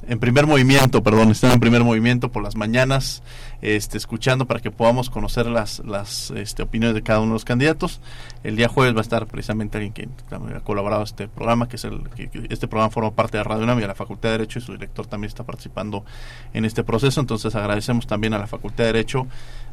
[0.05, 3.23] en primer movimiento, perdón, están en primer movimiento por las mañanas,
[3.62, 7.45] este, escuchando para que podamos conocer las, las este, opiniones de cada uno de los
[7.45, 8.01] candidatos.
[8.43, 11.84] El día jueves va a estar precisamente alguien que ha colaborado este programa, que es
[11.84, 14.60] el que, este programa forma parte de Radio UNAM y a la Facultad de Derecho
[14.60, 16.05] y su director también está participando
[16.53, 17.20] en este proceso.
[17.20, 19.28] Entonces agradecemos también a la Facultad de Derecho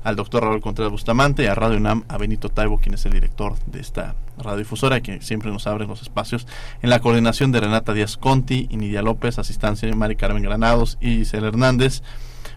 [0.05, 3.13] al doctor Raúl Contreras Bustamante y a Radio UNAM a Benito Taibo, quien es el
[3.13, 6.47] director de esta radiodifusora, que siempre nos abre los espacios,
[6.83, 10.99] en la coordinación de Renata Díaz Conti y Nidia López, asistencia de Mari Carmen Granados
[11.01, 12.03] y Giselle Hernández,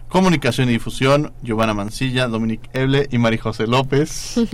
[0.08, 4.34] comunicación y difusión, Giovanna Mancilla, Dominic Eble y Mari José López.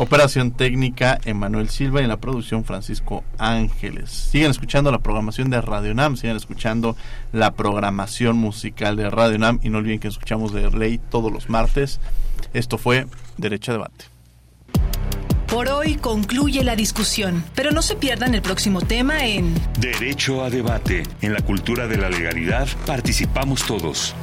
[0.00, 4.10] Operación técnica, Emanuel Silva y en la producción, Francisco Ángeles.
[4.10, 6.96] Sigan escuchando la programación de Radio Nam, sigan escuchando
[7.32, 11.50] la programación musical de Radio Nam y no olviden que escuchamos de Ley todos los
[11.50, 11.98] martes.
[12.54, 13.08] Esto fue
[13.38, 14.04] Derecho a Debate.
[15.48, 20.50] Por hoy concluye la discusión, pero no se pierdan el próximo tema en Derecho a
[20.50, 21.02] Debate.
[21.22, 24.14] En la cultura de la legalidad participamos todos.